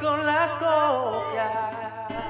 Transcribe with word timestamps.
con 0.00 0.24
la 0.24 0.58
copia. 0.58 1.82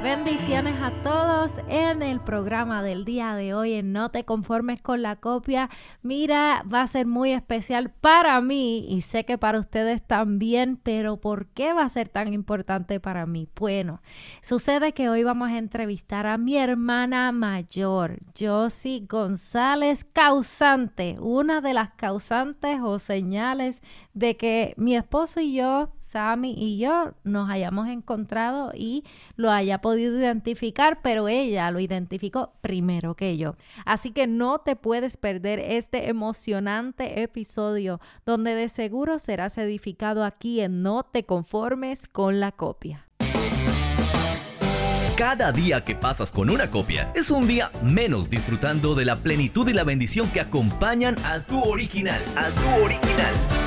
Bendiciones 0.03 0.83
a 0.83 0.91
todos 1.05 1.61
en 1.69 2.03
el 2.03 2.19
programa 2.19 2.83
del 2.83 3.05
día 3.05 3.37
de 3.37 3.55
hoy 3.55 3.75
en 3.75 3.93
No 3.93 4.11
te 4.11 4.25
conformes 4.25 4.81
con 4.81 5.01
la 5.01 5.15
copia. 5.15 5.71
Mira, 6.03 6.65
va 6.65 6.83
a 6.83 6.87
ser 6.89 7.07
muy 7.07 7.31
especial 7.31 7.91
para 7.91 8.41
mí 8.41 8.85
y 8.89 9.03
sé 9.03 9.25
que 9.25 9.39
para 9.39 9.61
ustedes 9.61 10.03
también, 10.03 10.77
pero 10.77 11.19
¿por 11.19 11.47
qué 11.47 11.73
va 11.73 11.85
a 11.85 11.89
ser 11.89 12.09
tan 12.09 12.33
importante 12.33 12.99
para 12.99 13.27
mí? 13.27 13.49
Bueno, 13.55 14.03
sucede 14.43 14.93
que 14.93 15.09
hoy 15.09 15.23
vamos 15.23 15.51
a 15.51 15.59
entrevistar 15.59 16.27
a 16.27 16.37
mi 16.37 16.57
hermana 16.57 17.31
mayor, 17.31 18.19
Josie 18.37 19.07
González, 19.09 20.05
causante, 20.13 21.15
una 21.21 21.61
de 21.61 21.75
las 21.75 21.91
causantes 21.91 22.81
o 22.83 22.99
señales 22.99 23.81
de 24.15 24.37
que 24.37 24.75
mi 24.77 24.97
esposo 24.97 25.39
y 25.39 25.55
yo, 25.55 25.93
Sammy 26.03 26.55
y 26.57 26.79
yo, 26.79 27.15
nos 27.25 27.49
hayamos 27.49 27.89
encontrado 27.89 28.73
y 28.75 29.05
lo 29.37 29.51
haya 29.51 29.81
podido 29.81 30.19
identificar, 30.19 31.01
pero 31.03 31.29
ella 31.29 31.71
lo 31.71 31.81
identificó 31.81 32.53
primero 32.61 33.15
que 33.15 33.37
yo. 33.37 33.57
Así 33.87 34.11
que 34.11 34.27
no 34.27 34.59
te 34.59 34.77
puedes 34.77 35.17
perder 35.17 35.61
este 35.61 36.09
emocionante 36.09 37.23
episodio 37.23 38.01
donde 38.27 38.55
de 38.55 38.69
seguro 38.69 39.19
serás 39.19 39.57
edificado 39.59 40.25
aquí 40.25 40.61
en 40.61 40.83
No 40.83 41.05
te 41.05 41.25
conformes 41.25 42.07
con 42.09 42.41
la 42.41 42.53
copia. 42.53 43.07
Cada 45.17 45.53
día 45.53 45.85
que 45.85 45.95
pasas 45.95 46.31
con 46.31 46.51
una 46.51 46.71
copia 46.71 47.13
es 47.15 47.31
un 47.31 47.47
día 47.47 47.71
menos 47.83 48.29
disfrutando 48.29 48.95
de 48.95 49.05
la 49.05 49.17
plenitud 49.17 49.69
y 49.69 49.73
la 49.73 49.85
bendición 49.85 50.29
que 50.31 50.41
acompañan 50.41 51.17
a 51.25 51.41
tu 51.41 51.63
original, 51.63 52.21
a 52.35 52.49
tu 52.49 52.83
original. 52.83 53.62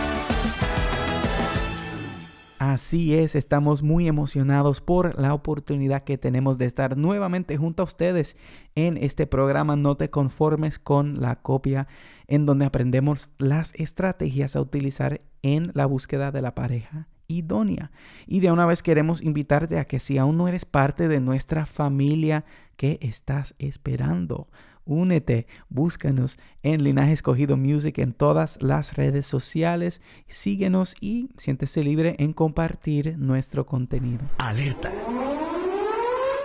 Así 2.67 3.13
es, 3.13 3.35
estamos 3.35 3.83
muy 3.83 4.07
emocionados 4.07 4.81
por 4.81 5.19
la 5.21 5.35
oportunidad 5.35 6.03
que 6.03 6.17
tenemos 6.17 6.57
de 6.57 6.65
estar 6.65 6.97
nuevamente 6.97 7.57
junto 7.57 7.83
a 7.83 7.85
ustedes 7.85 8.37
en 8.73 8.97
este 8.97 9.27
programa 9.27 9.75
No 9.75 9.97
te 9.97 10.09
conformes 10.09 10.79
con 10.79 11.21
la 11.21 11.35
copia, 11.35 11.87
en 12.25 12.47
donde 12.47 12.65
aprendemos 12.65 13.29
las 13.37 13.75
estrategias 13.75 14.55
a 14.55 14.61
utilizar 14.61 15.21
en 15.43 15.69
la 15.75 15.85
búsqueda 15.85 16.31
de 16.31 16.41
la 16.41 16.55
pareja 16.55 17.07
idónea. 17.27 17.91
Y 18.25 18.39
de 18.39 18.51
una 18.51 18.65
vez 18.65 18.81
queremos 18.81 19.21
invitarte 19.21 19.77
a 19.77 19.85
que 19.85 19.99
si 19.99 20.17
aún 20.17 20.35
no 20.35 20.47
eres 20.47 20.65
parte 20.65 21.07
de 21.07 21.19
nuestra 21.19 21.67
familia, 21.67 22.45
¿qué 22.77 22.97
estás 22.99 23.53
esperando? 23.59 24.47
Únete, 24.85 25.47
búscanos 25.67 26.37
en 26.61 26.83
Linaje 26.83 27.13
Escogido 27.13 27.57
Music 27.57 27.97
en 27.97 28.13
todas 28.13 28.61
las 28.61 28.95
redes 28.95 29.25
sociales, 29.25 29.99
síguenos 30.27 30.93
y 31.01 31.29
siéntese 31.37 31.83
libre 31.83 32.15
en 32.19 32.33
compartir 32.33 33.17
nuestro 33.17 33.65
contenido. 33.65 34.19
Alerta. 34.37 34.91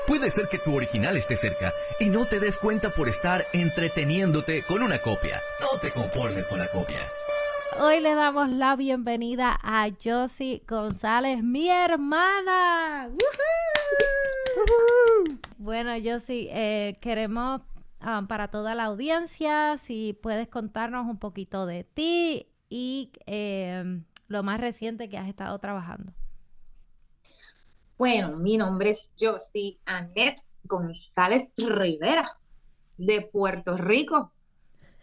Puede 0.06 0.30
ser 0.30 0.48
que 0.48 0.58
tu 0.58 0.74
original 0.74 1.16
esté 1.18 1.36
cerca 1.36 1.72
y 2.00 2.08
no 2.08 2.24
te 2.24 2.41
des 2.41 2.56
cuenta 2.56 2.91
por 2.91 3.08
estar 3.08 3.44
entreteniéndote 3.52 4.62
con 4.62 4.83
una 4.83 5.00
copia. 5.00 5.41
No 5.61 5.78
te 5.78 5.91
conformes 5.91 6.48
con 6.48 6.58
la 6.58 6.66
copia. 6.68 6.98
Hoy 7.78 8.00
le 8.00 8.14
damos 8.14 8.50
la 8.50 8.74
bienvenida 8.74 9.56
a 9.62 9.88
Josie 10.02 10.62
González, 10.66 11.42
mi 11.42 11.68
hermana. 11.68 13.11
Bueno, 15.58 15.92
Josie, 16.02 16.48
eh, 16.50 16.96
queremos 17.00 17.61
Para 18.01 18.48
toda 18.48 18.75
la 18.75 18.84
audiencia, 18.84 19.77
si 19.77 20.19
puedes 20.23 20.48
contarnos 20.48 21.06
un 21.06 21.19
poquito 21.19 21.67
de 21.67 21.84
ti 21.84 22.47
y 22.70 23.12
em, 23.27 24.05
lo 24.27 24.42
más 24.42 24.61
reciente 24.61 25.09
que 25.09 25.19
has 25.19 25.29
estado 25.29 25.59
trabajando. 25.59 26.12
Bueno, 27.98 28.37
mi 28.37 28.57
nombre 28.57 28.91
es 28.91 29.12
Josie 29.20 29.79
Annette 29.84 30.42
González 30.65 31.53
Rivera, 31.57 32.39
de 32.97 33.23
Puerto 33.23 33.77
Rico 33.77 34.33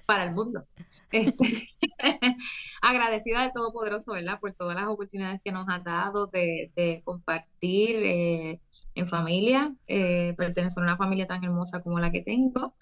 para 0.05 0.23
el 0.23 0.31
mundo. 0.33 0.65
Este, 1.11 1.69
agradecida 2.81 3.43
de 3.43 3.51
Todopoderoso, 3.51 4.13
¿verdad? 4.13 4.39
Por 4.39 4.53
todas 4.53 4.75
las 4.75 4.87
oportunidades 4.87 5.41
que 5.43 5.51
nos 5.51 5.67
ha 5.69 5.79
dado 5.79 6.27
de, 6.27 7.01
compartir 7.03 7.97
eh, 8.03 8.59
en 8.97 9.07
familia, 9.07 9.73
eh, 9.87 10.33
pertenecer 10.37 10.81
a 10.81 10.85
una 10.85 10.97
familia 10.97 11.27
tan 11.27 11.43
hermosa 11.43 11.81
como 11.81 11.99
la 11.99 12.11
que 12.11 12.23
tengo. 12.23 12.73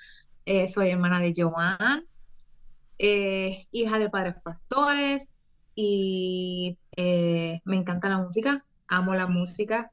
Eh, 0.45 0.67
soy 0.67 0.89
hermana 0.89 1.19
de 1.19 1.33
Joan, 1.35 2.05
eh, 2.99 3.67
hija 3.71 3.97
de 3.97 4.09
padres 4.09 4.35
pastores 4.43 5.33
y 5.73 6.77
eh, 6.95 7.61
me 7.65 7.77
encanta 7.77 8.09
la 8.09 8.19
música, 8.19 8.65
amo 8.87 9.15
la 9.15 9.27
música. 9.27 9.91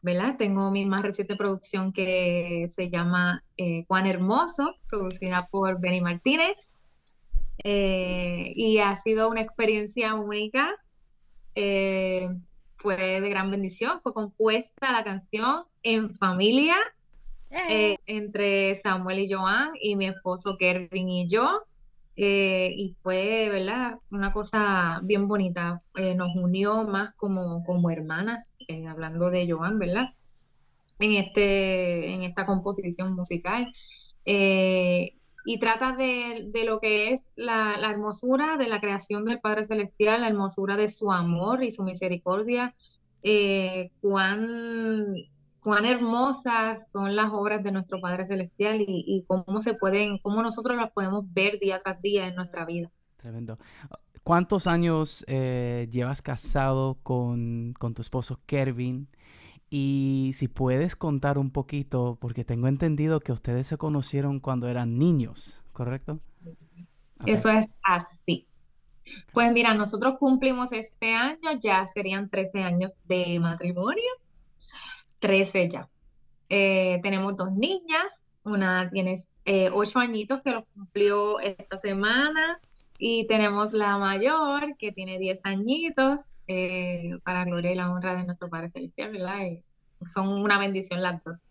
¿verdad? 0.00 0.36
Tengo 0.38 0.70
mi 0.70 0.86
más 0.86 1.02
reciente 1.02 1.36
producción 1.36 1.92
que 1.92 2.66
se 2.68 2.88
llama 2.88 3.44
Juan 3.86 4.06
Hermoso, 4.06 4.76
producida 4.88 5.48
por 5.50 5.80
Benny 5.80 6.00
Martínez. 6.00 6.70
y 7.64 8.78
ha 8.78 8.96
sido 8.96 9.28
una 9.28 9.42
experiencia 9.42 10.14
única 10.14 10.74
fue 12.78 13.20
de 13.20 13.28
gran 13.28 13.50
bendición, 13.50 14.00
fue 14.00 14.14
compuesta 14.14 14.92
la 14.92 15.04
canción 15.04 15.64
en 15.82 16.14
familia 16.14 16.76
eh. 17.50 17.92
Eh, 17.92 17.98
entre 18.06 18.76
Samuel 18.76 19.20
y 19.20 19.32
Joan 19.32 19.70
y 19.80 19.96
mi 19.96 20.06
esposo 20.06 20.56
Kervin 20.58 21.08
y 21.08 21.26
yo. 21.28 21.62
Eh, 22.16 22.72
y 22.76 22.96
fue, 23.02 23.48
¿verdad? 23.48 23.98
Una 24.10 24.32
cosa 24.32 25.00
bien 25.04 25.28
bonita. 25.28 25.82
nos 26.16 26.34
unió 26.34 26.84
más 26.84 27.14
como, 27.14 27.64
como 27.64 27.90
hermanas, 27.90 28.54
hablando 28.88 29.30
de 29.30 29.50
Joan, 29.50 29.78
¿verdad? 29.78 30.14
En, 30.98 31.12
este, 31.12 32.12
en 32.12 32.24
esta 32.24 32.44
composición 32.44 33.14
musical. 33.14 33.72
Y 35.50 35.58
trata 35.58 35.96
de, 35.96 36.50
de, 36.52 36.64
lo 36.64 36.78
que 36.78 37.14
es 37.14 37.24
la, 37.34 37.78
la, 37.78 37.88
hermosura 37.90 38.58
de 38.58 38.68
la 38.68 38.80
creación 38.80 39.24
del 39.24 39.40
Padre 39.40 39.64
Celestial, 39.64 40.20
la 40.20 40.28
hermosura 40.28 40.76
de 40.76 40.88
su 40.88 41.10
amor 41.10 41.64
y 41.64 41.70
su 41.70 41.82
misericordia, 41.84 42.74
cuán 44.02 45.16
cuán 45.60 45.84
hermosas 45.86 46.90
son 46.90 47.16
las 47.16 47.32
obras 47.32 47.62
de 47.62 47.72
nuestro 47.72 47.98
Padre 47.98 48.26
Celestial 48.26 48.76
y, 48.86 49.24
cómo 49.26 49.62
se 49.62 49.72
pueden, 49.72 50.18
cómo 50.18 50.42
nosotros 50.42 50.76
las 50.76 50.90
podemos 50.92 51.24
ver 51.32 51.58
día 51.58 51.80
tras 51.82 52.00
día 52.02 52.28
en 52.28 52.36
nuestra 52.36 52.66
vida. 52.66 52.90
Tremendo. 53.16 53.58
¿Cuántos 54.22 54.66
años 54.66 55.24
eh, 55.28 55.88
llevas 55.90 56.20
casado 56.20 56.98
con, 57.02 57.74
tu 57.94 58.02
esposo 58.02 58.38
Kervin? 58.44 59.08
Y 59.70 60.32
si 60.34 60.48
puedes 60.48 60.96
contar 60.96 61.38
un 61.38 61.50
poquito, 61.50 62.16
porque 62.20 62.44
tengo 62.44 62.68
entendido 62.68 63.20
que 63.20 63.32
ustedes 63.32 63.66
se 63.66 63.76
conocieron 63.76 64.40
cuando 64.40 64.68
eran 64.68 64.98
niños, 64.98 65.62
¿correcto? 65.72 66.18
Eso 67.26 67.50
es 67.50 67.68
así. 67.82 68.46
Pues 69.32 69.52
mira, 69.52 69.74
nosotros 69.74 70.16
cumplimos 70.18 70.72
este 70.72 71.14
año, 71.14 71.50
ya 71.60 71.86
serían 71.86 72.28
13 72.28 72.62
años 72.62 72.94
de 73.04 73.38
matrimonio. 73.40 74.10
13 75.18 75.68
ya. 75.68 75.88
Eh, 76.48 77.00
tenemos 77.02 77.36
dos 77.36 77.52
niñas, 77.52 78.24
una 78.44 78.88
tiene 78.88 79.16
eh, 79.44 79.70
ocho 79.72 79.98
añitos 79.98 80.40
que 80.42 80.50
lo 80.50 80.64
cumplió 80.74 81.40
esta 81.40 81.78
semana 81.78 82.60
y 82.98 83.26
tenemos 83.26 83.72
la 83.72 83.98
mayor 83.98 84.76
que 84.78 84.92
tiene 84.92 85.18
10 85.18 85.40
añitos, 85.44 86.30
eh, 86.48 87.18
para 87.22 87.44
gloria 87.44 87.72
y 87.72 87.76
la 87.76 87.90
honra 87.90 88.16
de 88.16 88.24
nuestro 88.24 88.48
Padre 88.48 88.68
Celestial, 88.68 89.12
¿verdad? 89.12 89.38
son 90.04 90.28
una 90.28 90.58
bendición 90.58 91.02
las 91.02 91.22
dos. 91.24 91.44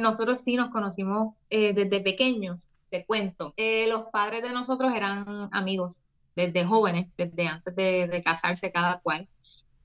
nosotros 0.00 0.40
sí 0.40 0.56
nos 0.56 0.70
conocimos 0.70 1.34
desde 1.48 2.00
pequeños, 2.00 2.68
te 2.90 3.04
cuento. 3.04 3.54
los 3.88 4.04
padres 4.12 4.42
de 4.42 4.50
nosotros 4.50 4.92
eran 4.94 5.48
amigos 5.52 6.02
desde 6.36 6.64
jóvenes, 6.64 7.08
desde 7.16 7.46
antes 7.46 7.74
de 7.74 8.22
casarse 8.24 8.70
cada 8.72 9.00
cual 9.00 9.26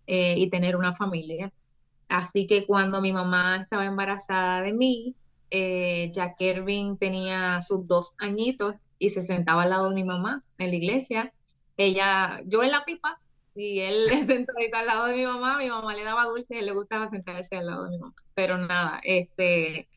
y 0.06 0.50
tener 0.50 0.76
una 0.76 0.94
familia. 0.94 1.52
Así 2.10 2.48
que 2.48 2.66
cuando 2.66 3.02
mi 3.02 3.14
mamá 3.14 3.58
estaba 3.58 3.86
embarazada 3.86 4.62
de 4.62 4.74
mí, 4.74 5.16
eh, 5.52 6.12
ya 6.14 6.36
Kervin 6.36 6.98
tenía 6.98 7.62
sus 7.62 7.88
dos 7.88 8.14
añitos 8.18 8.86
y 9.00 9.10
se 9.10 9.24
sentaba 9.24 9.64
al 9.64 9.70
lado 9.70 9.90
de 9.90 9.96
mi 9.96 10.04
mamá 10.04 10.44
en 10.58 10.70
la 10.70 10.76
iglesia. 10.76 11.34
Ella, 11.78 12.42
yo 12.46 12.64
en 12.64 12.72
la 12.72 12.86
pipa 12.86 13.20
y 13.56 13.80
él 13.80 14.08
sentadito 14.28 14.78
al 14.78 14.86
lado 14.86 15.06
de 15.06 15.16
mi 15.16 15.26
mamá, 15.26 15.58
mi 15.58 15.70
mamá 15.70 15.96
le 15.96 16.04
daba 16.04 16.26
dulce 16.26 16.56
y 16.56 16.60
él 16.60 16.66
le 16.66 16.74
gustaba 16.74 17.10
sentarse 17.10 17.56
al 17.56 17.68
lado 17.68 17.86
de 17.86 17.92
mi 17.92 17.98
mamá. 18.00 18.14
Pero 18.34 18.58
nada, 18.58 19.00
este, 19.04 19.88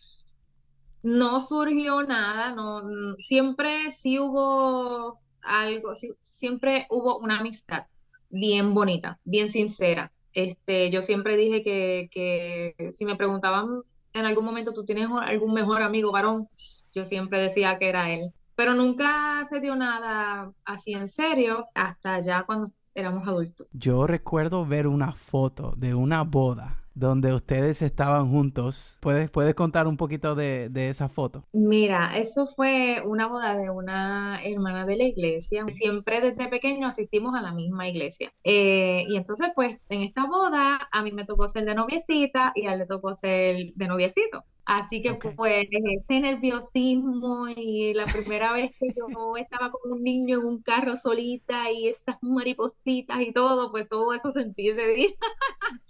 no 1.03 1.41
surgió 1.41 2.03
nada, 2.03 2.55
no, 2.55 3.17
siempre 3.19 3.91
sí 3.91 4.19
hubo 4.19 5.21
algo, 5.43 5.95
siempre 6.21 6.87
hubo 6.91 7.19
una 7.19 7.41
amistad 7.41 7.87
bien 8.31 8.75
bonita, 8.75 9.19
bien 9.25 9.49
sincera. 9.49 10.13
Este, 10.33 10.91
yo 10.91 11.03
siempre 11.03 11.37
dije 11.37 11.63
que, 11.63 12.91
si 12.93 13.05
me 13.05 13.17
preguntaban 13.17 13.83
en 14.13 14.27
algún 14.27 14.45
momento, 14.45 14.73
¿tú 14.73 14.85
tienes 14.85 15.09
algún 15.11 15.53
mejor 15.53 15.83
amigo 15.83 16.13
varón? 16.13 16.49
Yo 16.95 17.05
siempre 17.05 17.41
decía 17.41 17.79
que 17.79 17.89
era 17.89 18.13
él. 18.13 18.33
Pero 18.55 18.75
nunca 18.75 19.45
se 19.49 19.61
dio 19.61 19.77
nada 19.77 20.53
así 20.65 20.93
en 20.93 21.07
serio 21.07 21.67
hasta 21.75 22.21
ya 22.21 22.43
cuando 22.45 22.71
éramos 22.95 23.27
adultos. 23.27 23.71
Yo 23.73 24.07
recuerdo 24.07 24.67
ver 24.67 24.87
una 24.87 25.13
foto 25.13 25.75
de 25.77 25.95
una 25.95 26.23
boda 26.23 26.83
donde 26.99 27.33
ustedes 27.35 27.83
estaban 27.83 28.31
juntos. 28.31 28.97
¿Puedes, 29.01 29.31
puedes 29.31 29.55
contar 29.55 29.87
un 29.87 29.97
poquito 29.97 30.35
de, 30.35 30.69
de 30.71 30.89
esa 30.91 31.09
foto? 31.09 31.45
Mira, 31.53 32.17
eso 32.19 32.47
fue 32.47 33.03
una 33.05 33.27
boda 33.27 33.57
de 33.57 33.71
una 33.71 34.39
hermana 34.45 34.85
de 34.85 34.97
la 34.97 35.05
iglesia. 35.05 35.65
Siempre 35.71 36.21
desde 36.21 36.49
pequeño 36.49 36.87
asistimos 36.87 37.35
a 37.35 37.41
la 37.41 37.53
misma 37.53 37.89
iglesia. 37.89 38.33
Eh, 38.45 39.05
y 39.09 39.17
entonces, 39.17 39.49
pues, 39.55 39.79
en 39.89 40.03
esta 40.03 40.27
boda 40.27 40.89
a 40.93 41.03
mí 41.03 41.11
me 41.13 41.25
tocó 41.25 41.49
ser 41.49 41.65
de 41.65 41.75
noviecita 41.75 42.53
y 42.55 42.67
a 42.67 42.75
él 42.75 42.81
le 42.81 42.87
tocó 42.87 43.15
ser 43.15 43.73
de 43.75 43.87
noviecito. 43.89 44.45
Así 44.67 45.01
que 45.03 45.13
Ok. 45.13 45.27
pues 45.35 45.67
ese 45.71 46.21
nerviosismo 46.21 47.49
y 47.49 47.95
la 47.95 48.05
primera 48.07 48.53
vez 48.53 48.73
que 48.79 48.89
yo 48.95 49.07
estaba 49.39 49.71
con 49.73 49.93
un 49.93 50.03
niño 50.05 50.41
en 50.41 50.45
un 50.47 50.63
carro 50.63 50.95
solita 50.97 51.71
y 51.73 51.89
estas 51.89 52.17
maripositas 52.21 53.23
y 53.23 53.33
todo, 53.33 53.71
pues 53.71 53.89
todo 53.89 54.13
eso 54.13 54.33
sentí 54.33 54.69
ese 54.69 54.85
día. 54.95 55.09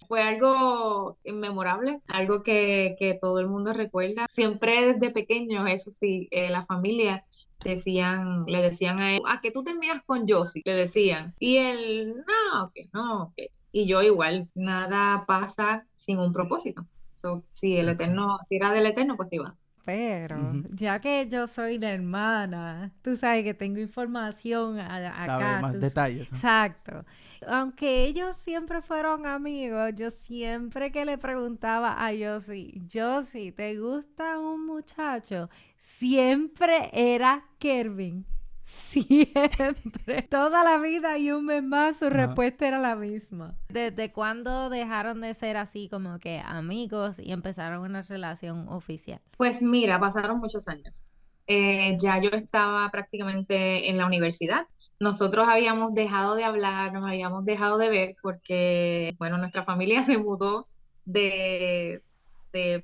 Fue 0.09 0.23
algo 0.23 1.19
memorable, 1.25 2.01
algo 2.09 2.43
que, 2.43 2.97
que 2.99 3.19
todo 3.21 3.39
el 3.41 3.47
mundo 3.47 3.73
recuerda. 3.75 4.27
Siempre 4.31 4.95
desde 4.95 5.11
pequeños, 5.13 5.69
eso 5.71 5.91
sí, 5.91 6.29
eh, 6.31 6.49
la 6.51 6.65
familia 6.65 7.25
decían, 7.63 8.45
le 8.47 8.63
decían 8.63 9.01
a 9.01 9.15
él, 9.15 9.21
a 9.29 9.41
que 9.41 9.51
tú 9.51 9.63
terminas 9.63 10.03
con 10.07 10.27
Josie, 10.27 10.63
le 10.65 10.75
decían. 10.75 11.35
Y 11.39 11.59
él, 11.59 12.15
no, 12.17 12.73
que 12.75 12.89
no, 12.93 13.33
que. 13.37 13.51
Y 13.71 13.87
yo 13.87 14.03
igual, 14.03 14.49
nada 14.55 15.27
pasa 15.27 15.87
sin 15.93 16.19
un 16.19 16.33
propósito. 16.33 16.87
So, 17.13 17.43
si 17.47 17.77
el 17.77 17.91
eterno, 17.91 18.39
si 18.49 18.57
era 18.57 18.73
del 18.73 18.87
eterno, 18.87 19.17
pues 19.17 19.31
iba. 19.33 19.55
Pero, 19.85 20.39
Ujú. 20.41 20.63
ya 20.71 21.01
que 21.01 21.27
yo 21.29 21.47
soy 21.47 21.79
la 21.79 21.91
hermana, 21.93 22.93
tú 23.03 23.17
sabes 23.17 23.45
que 23.45 23.55
tengo 23.55 23.79
información 23.81 24.79
a- 24.79 25.13
Sabe 25.27 25.45
acá. 25.45 25.61
más 25.61 25.73
tú- 25.75 25.81
detalles. 25.81 26.31
¿no? 26.31 26.37
Exacto. 26.39 27.05
Aunque 27.47 28.05
ellos 28.05 28.37
siempre 28.45 28.83
fueron 28.83 29.27
amigos, 29.27 29.93
yo 29.95 30.11
siempre 30.11 30.91
que 30.91 31.05
le 31.05 31.19
preguntaba 31.19 32.05
a 32.05 32.13
Yossi, 32.13 32.83
Yossi, 32.87 33.53
¿te 33.53 33.79
gusta 33.79 34.39
un 34.39 34.67
muchacho? 34.67 35.49
Siempre 35.77 36.91
era 36.93 37.45
Kervin. 37.59 38.27
Siempre. 38.69 40.23
Toda 40.29 40.63
la 40.63 40.77
vida 40.77 41.17
y 41.17 41.31
un 41.31 41.47
mes 41.47 41.63
más 41.63 42.01
su 42.01 42.11
respuesta 42.11 42.69
era 42.69 42.79
la 42.79 42.97
misma. 42.97 43.57
¿Desde 43.71 44.13
cuándo 44.13 44.69
dejaron 44.69 45.23
de 45.23 45.33
ser 45.33 45.57
así 45.57 45.89
como 45.89 46.19
que 46.19 46.43
amigos 46.45 47.19
y 47.19 47.33
empezaron 47.33 47.81
una 47.81 48.03
relación 48.03 48.69
oficial? 48.69 49.23
Pues 49.39 49.63
mira, 49.63 49.99
pasaron 49.99 50.39
muchos 50.39 50.69
años. 50.69 51.03
Eh, 51.47 51.97
ya 51.99 52.21
yo 52.21 52.29
estaba 52.29 52.91
prácticamente 52.91 53.89
en 53.89 53.97
la 53.97 54.05
universidad. 54.05 54.67
Nosotros 55.01 55.47
habíamos 55.49 55.95
dejado 55.95 56.35
de 56.35 56.45
hablar, 56.45 56.93
nos 56.93 57.07
habíamos 57.07 57.45
dejado 57.45 57.79
de 57.79 57.89
ver 57.89 58.17
porque, 58.21 59.15
bueno, 59.19 59.39
nuestra 59.39 59.65
familia 59.65 60.03
se 60.05 60.19
mudó 60.19 60.67
de, 61.05 62.03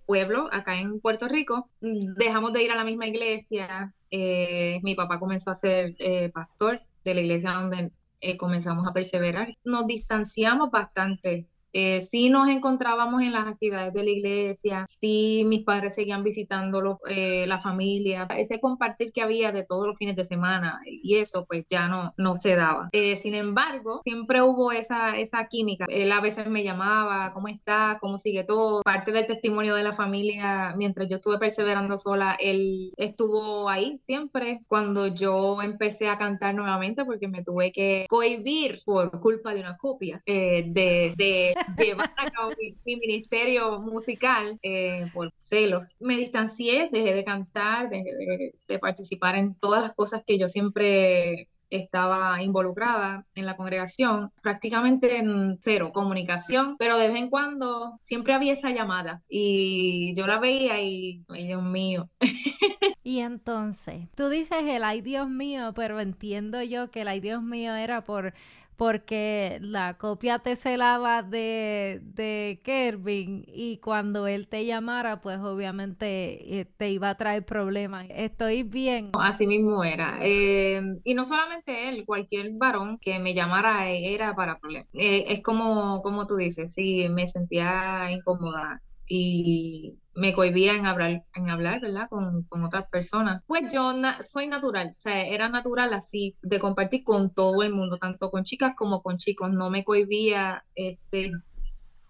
pueblo 0.07 0.49
acá 0.53 0.79
en 0.79 1.01
Puerto 1.01 1.27
Rico. 1.27 1.69
Dejamos 1.81 2.53
de 2.53 2.63
ir 2.63 2.71
a 2.71 2.77
la 2.77 2.85
misma 2.85 3.09
iglesia. 3.09 3.93
Eh, 4.11 4.79
mi 4.85 4.95
papá 4.95 5.19
comenzó 5.19 5.51
a 5.51 5.57
ser 5.57 5.97
eh, 5.99 6.31
pastor 6.33 6.81
de 7.05 7.15
la 7.15 7.21
iglesia 7.21 7.53
donde 7.53 7.91
eh, 8.21 8.37
comenzamos 8.37 8.87
a 8.87 8.93
perseverar. 8.93 9.57
Nos 9.65 9.87
distanciamos 9.89 10.71
bastante. 10.71 11.49
Eh, 11.77 12.03
sí 12.03 12.31
nos 12.31 12.49
encontrábamos 12.49 13.21
en 13.23 13.33
las 13.33 13.49
actividades 13.49 13.93
de 13.93 14.05
la 14.05 14.11
iglesia, 14.11 14.85
sí 14.87 15.43
mis 15.45 15.65
padres 15.65 15.97
seguían 15.97 16.23
visitando 16.23 17.01
eh, 17.09 17.47
la 17.49 17.61
familia, 17.61 18.29
ese 18.39 18.61
compartir 18.61 19.13
que 19.13 19.23
había 19.23 19.51
de 19.51 19.65
todos 19.65 19.85
los 19.85 19.97
fines 19.97 20.15
de 20.15 20.25
semana 20.25 20.81
y 20.87 21.17
eso 21.17 21.45
pues 21.47 21.65
ya 21.69 21.89
no, 21.89 22.15
no 22.17 22.37
se 22.37 22.55
daba. 22.55 22.91
Eh, 22.93 23.17
sin 23.17 23.35
embargo, 23.35 24.03
siempre 24.05 24.41
hubo 24.41 24.71
esa, 24.71 25.19
esa 25.19 25.49
química. 25.49 25.87
Él 25.89 26.13
a 26.13 26.21
veces 26.21 26.47
me 26.47 26.63
llamaba, 26.63 27.33
¿cómo 27.35 27.49
está? 27.49 27.99
¿Cómo 28.01 28.19
sigue 28.19 28.45
todo? 28.45 28.83
Parte 28.83 29.11
del 29.11 29.27
testimonio 29.27 29.75
de 29.75 29.83
la 29.83 29.95
familia, 29.95 30.75
mientras 30.77 31.09
yo 31.09 31.17
estuve 31.17 31.39
perseverando 31.39 31.99
sola, 31.99 32.37
él 32.39 32.93
estuvo 32.97 33.69
ahí 33.69 33.99
siempre. 34.01 34.61
Cuando 34.69 35.09
yo 35.09 35.61
empecé 35.61 36.09
a 36.09 36.19
cantar 36.19 36.55
nuevamente, 36.55 37.05
porque 37.05 37.27
me 37.27 37.43
tuve 37.43 37.73
que 37.73 38.07
cohibir 38.09 38.81
por 38.85 39.21
culpa 39.21 39.55
de 39.55 39.61
una 39.61 39.77
copia, 39.77 40.23
eh, 40.25 40.65
de 40.69 41.55
llevar 41.79 42.13
a 42.19 42.49
mi 42.59 42.77
ministerio 42.85 43.81
musical 43.81 44.59
eh, 44.63 45.11
por 45.13 45.33
celos. 45.37 45.97
Me 46.01 46.17
distancié, 46.17 46.89
dejé 46.93 47.15
de 47.15 47.25
cantar, 47.25 47.91
dejé 47.91 48.15
de, 48.15 48.55
de 48.67 48.79
participar 48.79 49.37
en 49.37 49.55
todas 49.55 49.83
las 49.83 49.95
cosas 49.95 50.23
que 50.27 50.39
yo 50.39 50.49
siempre 50.49 51.49
estaba 51.71 52.41
involucrada 52.43 53.27
en 53.35 53.47
la 53.47 53.57
congregación, 53.57 54.31
prácticamente 54.43 55.19
en 55.19 55.59
cero 55.61 55.91
comunicación, 55.93 56.77
pero 56.79 56.99
de 56.99 57.09
vez 57.09 57.17
en 57.17 57.31
cuando 57.31 57.99
siempre 58.01 58.35
había 58.35 58.53
esa 58.53 58.71
llamada 58.71 59.23
y 59.29 60.15
yo 60.15 60.27
la 60.27 60.39
veía 60.39 60.81
y, 60.81 61.25
ay 61.29 61.47
Dios 61.47 61.63
mío, 61.63 62.09
Y 63.07 63.21
entonces, 63.21 64.09
tú 64.17 64.31
dices 64.31 64.63
el 64.65 64.83
ay 64.83 65.03
Dios 65.03 65.29
mío, 65.29 65.73
pero 65.77 66.01
entiendo 66.01 66.63
yo 66.63 66.91
que 66.91 67.03
el 67.03 67.09
ay 67.09 67.21
Dios 67.21 67.43
mío 67.43 67.75
era 67.75 68.03
por 68.03 68.33
porque 68.77 69.59
la 69.61 69.97
copia 69.99 70.41
te 70.41 70.57
celaba 70.57 71.23
de, 71.23 72.01
de 72.03 72.61
Kervin 72.65 73.45
y 73.47 73.79
cuando 73.79 74.27
él 74.27 74.49
te 74.49 74.67
llamara, 74.67 75.21
pues 75.21 75.39
obviamente 75.39 76.61
eh, 76.61 76.65
te 76.65 76.91
iba 76.91 77.11
a 77.11 77.17
traer 77.17 77.45
problemas. 77.45 78.07
Estoy 78.11 78.63
bien. 78.65 79.11
así 79.21 79.47
mismo 79.47 79.85
era. 79.85 80.19
Eh, 80.21 80.83
y 81.05 81.15
no 81.15 81.25
solamente 81.25 81.89
él, 81.89 82.05
cualquier 82.05 82.53
varón 82.55 82.99
que 82.99 83.19
me 83.19 83.35
llamara 83.35 83.89
era 83.91 84.35
para 84.35 84.59
problemas. 84.59 84.89
Eh, 84.93 85.27
es 85.29 85.43
como, 85.43 86.03
como 86.03 86.27
tú 86.27 86.37
dices, 86.37 86.73
sí, 86.75 87.09
me 87.09 87.27
sentía 87.27 88.11
incómoda 88.11 88.83
y 89.07 89.99
me 90.15 90.33
cohibía 90.33 90.75
en 90.75 90.87
hablar, 90.87 91.25
en 91.35 91.51
hablar, 91.51 91.81
¿verdad? 91.81 92.09
Con, 92.09 92.45
con 92.45 92.65
otras 92.65 92.89
personas. 92.89 93.43
Pues 93.47 93.73
yo 93.73 93.93
soy 94.21 94.47
natural, 94.47 94.95
o 94.97 95.01
sea, 95.01 95.27
era 95.27 95.49
natural 95.49 95.93
así, 95.93 96.37
de 96.43 96.61
compartir 96.61 97.05
con 97.05 97.33
todo 97.33 97.63
el 97.63 97.73
mundo, 97.73 97.99
tanto 97.99 98.31
con 98.31 98.45
chicas 98.45 98.75
como 98.77 99.03
con 99.03 99.19
chicos. 99.19 99.53
No 99.53 99.71
me 99.71 99.85
cohibía 99.85 100.65
este, 100.75 101.33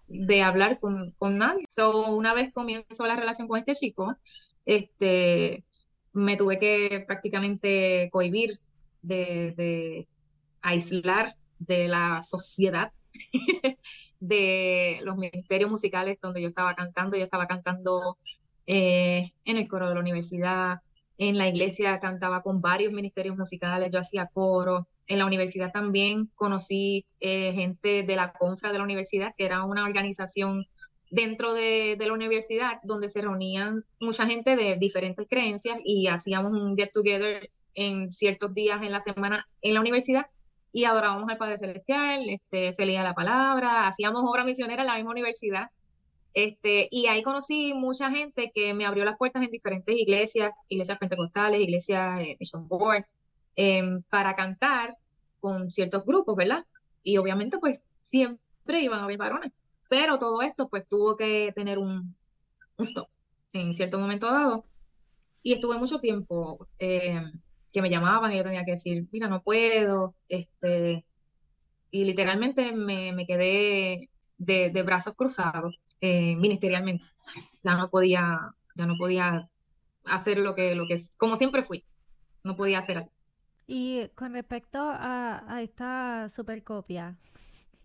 de 0.07 0.41
hablar 0.41 0.79
con, 0.79 1.11
con 1.17 1.37
nadie. 1.37 1.65
So, 1.69 2.11
una 2.11 2.33
vez 2.33 2.53
comienzo 2.53 3.05
la 3.05 3.15
relación 3.15 3.47
con 3.47 3.59
este 3.59 3.75
chico, 3.75 4.15
este, 4.65 5.63
me 6.13 6.37
tuve 6.37 6.59
que 6.59 7.03
prácticamente 7.07 8.09
cohibir 8.11 8.59
de 9.01 10.07
aislar 10.61 11.35
de 11.59 11.87
la 11.87 12.23
sociedad 12.23 12.91
de 14.19 14.99
los 15.03 15.17
ministerios 15.17 15.69
musicales 15.69 16.17
donde 16.21 16.41
yo 16.41 16.49
estaba 16.49 16.75
cantando. 16.75 17.17
Yo 17.17 17.23
estaba 17.23 17.47
cantando 17.47 18.17
eh, 18.67 19.31
en 19.45 19.57
el 19.57 19.67
coro 19.67 19.87
de 19.87 19.93
la 19.93 19.99
universidad, 19.99 20.81
en 21.17 21.37
la 21.37 21.47
iglesia 21.47 21.99
cantaba 21.99 22.41
con 22.41 22.61
varios 22.61 22.91
ministerios 22.91 23.37
musicales, 23.37 23.89
yo 23.91 23.99
hacía 23.99 24.29
coro. 24.33 24.87
En 25.07 25.19
la 25.19 25.25
universidad 25.25 25.71
también 25.71 26.29
conocí 26.35 27.05
eh, 27.19 27.53
gente 27.53 28.03
de 28.03 28.15
la 28.15 28.33
Confra 28.33 28.71
de 28.71 28.79
la 28.79 28.83
universidad, 28.83 29.33
que 29.37 29.45
era 29.45 29.63
una 29.63 29.83
organización 29.83 30.65
dentro 31.11 31.53
de, 31.53 31.95
de 31.97 32.07
la 32.07 32.13
universidad 32.13 32.79
donde 32.83 33.07
se 33.07 33.21
reunían 33.21 33.85
mucha 33.99 34.25
gente 34.25 34.55
de 34.55 34.75
diferentes 34.77 35.27
creencias 35.29 35.77
y 35.85 36.07
hacíamos 36.07 36.51
un 36.51 36.75
get 36.75 36.91
together 36.91 37.49
en 37.75 38.09
ciertos 38.09 38.53
días 38.53 38.81
en 38.81 38.91
la 38.91 39.01
semana 39.01 39.47
en 39.61 39.75
la 39.75 39.81
universidad 39.81 40.25
y 40.75 40.83
adorábamos 40.83 41.29
al 41.29 41.37
Padre 41.37 41.57
Celestial, 41.57 42.29
este, 42.29 42.73
se 42.73 42.85
leía 42.85 43.01
la 43.01 43.13
palabra, 43.13 43.87
hacíamos 43.87 44.23
obra 44.25 44.43
misionera 44.43 44.81
en 44.81 44.87
la 44.87 44.95
misma 44.95 45.11
universidad. 45.11 45.69
Este, 46.33 46.89
y 46.91 47.07
ahí 47.07 47.23
conocí 47.23 47.73
mucha 47.73 48.11
gente 48.11 48.51
que 48.53 48.73
me 48.73 48.85
abrió 48.85 49.05
las 49.05 49.17
puertas 49.17 49.41
en 49.41 49.51
diferentes 49.51 49.95
iglesias, 49.95 50.51
iglesias 50.67 50.97
pentecostales, 50.97 51.61
iglesias 51.61 52.19
eh, 52.19 52.35
Mission 52.41 52.67
Board, 52.67 53.05
em, 53.55 54.03
para 54.09 54.35
cantar 54.35 54.97
con 55.39 55.71
ciertos 55.71 56.05
grupos, 56.05 56.35
¿verdad? 56.35 56.65
Y 57.03 57.15
obviamente 57.19 57.57
pues 57.57 57.81
siempre 58.01 58.81
iban 58.81 58.99
a 58.99 59.05
haber 59.05 59.17
varones, 59.17 59.53
pero 59.87 60.19
todo 60.19 60.41
esto 60.41 60.67
pues 60.67 60.85
tuvo 60.89 61.15
que 61.15 61.53
tener 61.55 61.79
un, 61.79 62.17
un 62.75 62.85
stop 62.85 63.07
en 63.53 63.73
cierto 63.73 63.97
momento 63.97 64.29
dado. 64.29 64.65
Y 65.41 65.53
estuve 65.53 65.77
mucho 65.77 65.99
tiempo 65.99 66.67
em, 66.79 67.31
que 67.75 67.81
me 67.81 67.89
llamaban 67.89 68.31
y 68.31 68.37
yo 68.37 68.43
tenía 68.43 68.63
que 68.63 68.71
decir, 68.71 69.05
mira, 69.11 69.27
no 69.27 69.43
puedo, 69.43 70.15
este, 70.29 71.05
y 71.91 72.05
literalmente 72.05 72.71
me, 72.71 73.11
me 73.11 73.27
quedé 73.27 74.09
de, 74.37 74.69
de 74.69 74.83
brazos 74.83 75.13
cruzados 75.15 75.77
eh, 75.99 76.37
ministerialmente. 76.37 77.03
Ya 77.63 77.75
no 77.75 77.89
podía, 77.89 78.53
ya 78.75 78.85
no 78.85 78.95
podía 78.97 79.49
hacer 80.05 80.37
lo 80.37 80.55
que, 80.55 80.73
lo 80.73 80.87
que, 80.87 81.01
como 81.17 81.35
siempre 81.35 81.63
fui, 81.63 81.83
no 82.43 82.55
podía 82.55 82.79
hacer 82.79 82.99
así. 82.99 83.09
Y 83.67 84.07
con 84.15 84.31
respecto 84.31 84.79
a, 84.79 85.43
a 85.53 85.61
esta 85.61 86.29
supercopia, 86.29 87.17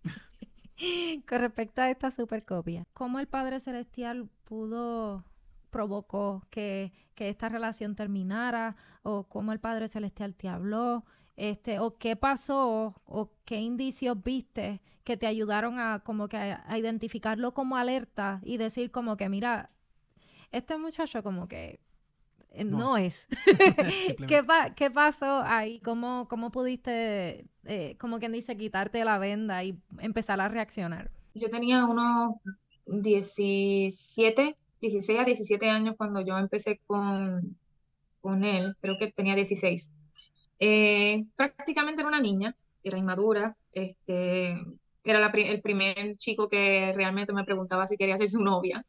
con 1.28 1.40
respecto 1.40 1.82
a 1.82 1.90
esta 1.90 2.12
supercopia, 2.12 2.84
¿cómo 2.92 3.18
el 3.18 3.26
Padre 3.26 3.58
Celestial 3.58 4.28
pudo, 4.44 5.24
provocó 5.70 6.46
que, 6.50 6.92
que 7.14 7.28
esta 7.28 7.48
relación 7.48 7.96
terminara? 7.96 8.76
¿O 9.02 9.24
cómo 9.24 9.52
el 9.52 9.60
Padre 9.60 9.88
Celestial 9.88 10.34
te 10.34 10.48
habló? 10.48 11.04
este, 11.40 11.78
o 11.78 11.96
qué 11.96 12.16
pasó, 12.16 12.94
o 13.06 13.30
qué 13.46 13.60
indicios 13.60 14.22
viste 14.22 14.82
que 15.04 15.16
te 15.16 15.26
ayudaron 15.26 15.78
a 15.78 16.00
como 16.00 16.28
que 16.28 16.36
a, 16.36 16.78
identificarlo 16.78 17.54
como 17.54 17.78
alerta 17.78 18.42
y 18.44 18.58
decir 18.58 18.90
como 18.90 19.16
que, 19.16 19.30
mira, 19.30 19.70
este 20.52 20.76
muchacho 20.76 21.22
como 21.22 21.48
que 21.48 21.80
eh, 22.50 22.64
no, 22.64 22.98
es. 22.98 23.26
¿Qué, 24.28 24.44
¿Qué, 24.76 24.90
pasó 24.90 25.40
ahí? 25.42 25.80
¿Cómo, 25.80 26.28
cómo 26.28 26.50
pudiste, 26.50 27.46
eh, 27.64 27.96
como 27.98 28.18
quien 28.18 28.32
dice, 28.32 28.58
quitarte 28.58 29.02
la 29.02 29.16
venda 29.16 29.64
y 29.64 29.78
empezar 29.98 30.42
a 30.42 30.48
reaccionar? 30.48 31.10
Yo 31.32 31.48
tenía 31.48 31.86
unos 31.86 32.34
17, 32.84 34.56
16 34.80 35.18
a 35.18 35.24
17 35.24 35.68
años 35.68 35.94
cuando 35.96 36.20
yo 36.20 36.38
empecé 36.38 36.80
con, 36.86 37.56
con 38.20 38.44
él, 38.44 38.76
creo 38.80 38.96
que 38.98 39.12
tenía 39.12 39.34
16. 39.34 39.90
Eh, 40.58 41.24
prácticamente 41.36 42.02
era 42.02 42.08
una 42.08 42.20
niña, 42.20 42.54
era 42.82 42.98
inmadura, 42.98 43.56
este, 43.72 44.56
era 45.04 45.30
el 45.32 45.62
primer 45.62 46.16
chico 46.16 46.48
que 46.48 46.92
realmente 46.94 47.32
me 47.32 47.44
preguntaba 47.44 47.86
si 47.86 47.96
quería 47.96 48.18
ser 48.18 48.30
su 48.30 48.42
novia. 48.42 48.84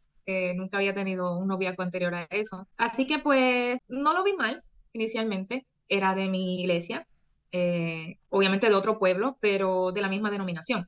nunca 0.55 0.77
había 0.77 0.93
tenido 0.93 1.37
un 1.37 1.47
noviazgo 1.47 1.83
anterior 1.83 2.13
a 2.15 2.27
eso. 2.29 2.67
Así 2.77 3.07
que 3.07 3.19
pues 3.19 3.79
no 3.87 4.13
lo 4.13 4.23
vi 4.23 4.33
mal 4.33 4.63
inicialmente, 4.93 5.65
era 5.87 6.15
de 6.15 6.29
mi 6.29 6.61
iglesia, 6.61 7.07
eh, 7.51 8.17
obviamente 8.29 8.69
de 8.69 8.75
otro 8.75 8.97
pueblo, 8.97 9.37
pero 9.41 9.91
de 9.91 10.01
la 10.01 10.09
misma 10.09 10.31
denominación 10.31 10.87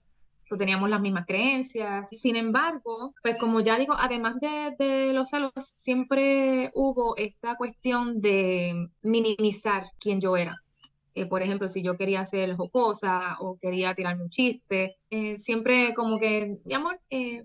teníamos 0.58 0.90
las 0.90 1.02
mismas 1.02 1.26
creencias. 1.26 2.10
Sin 2.10 2.36
embargo, 2.36 3.14
pues 3.22 3.38
como 3.38 3.62
ya 3.62 3.78
digo, 3.78 3.96
además 3.98 4.36
de, 4.40 5.12
los 5.14 5.30
celos, 5.30 5.52
siempre 5.58 6.72
hubo 6.74 7.16
esta 7.18 7.56
cuestión 7.56 8.22
de 8.22 8.90
minimizar 9.02 9.86
quién 10.00 10.22
yo 10.22 10.38
era. 10.38 10.58
Eh, 11.16 11.26
por 11.26 11.44
ejemplo, 11.44 11.68
si 11.68 11.84
yo 11.84 11.96
quería 11.98 12.22
hacer 12.22 12.56
jocosa 12.56 13.38
o 13.40 13.58
quería 13.60 13.94
tirarme 13.94 14.24
un 14.24 14.30
chiste, 14.30 14.98
eh, 15.10 15.38
siempre 15.38 15.94
como 15.94 16.20
que, 16.20 16.58
mi 16.66 16.74
amor, 16.74 17.00
eh, 17.10 17.44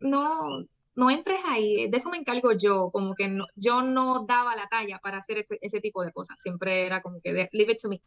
no, 0.00 0.64
no 0.94 1.10
entres 1.10 1.40
ahí, 1.46 1.88
de 1.88 1.96
eso 1.96 2.08
me 2.08 2.16
encargo 2.16 2.52
yo, 2.52 2.90
como 2.90 3.14
que 3.14 3.28
no, 3.28 3.46
yo 3.54 3.82
no 3.82 4.24
daba 4.26 4.56
la 4.56 4.68
talla 4.68 4.98
para 4.98 5.18
hacer 5.18 5.38
ese, 5.38 5.58
ese 5.60 5.80
tipo 5.80 6.02
de 6.02 6.12
cosas, 6.12 6.40
siempre 6.40 6.86
era 6.86 7.02
como 7.02 7.20
que, 7.20 7.32
leave 7.52 7.72
it 7.72 7.78
to 7.80 7.88
me. 7.88 8.00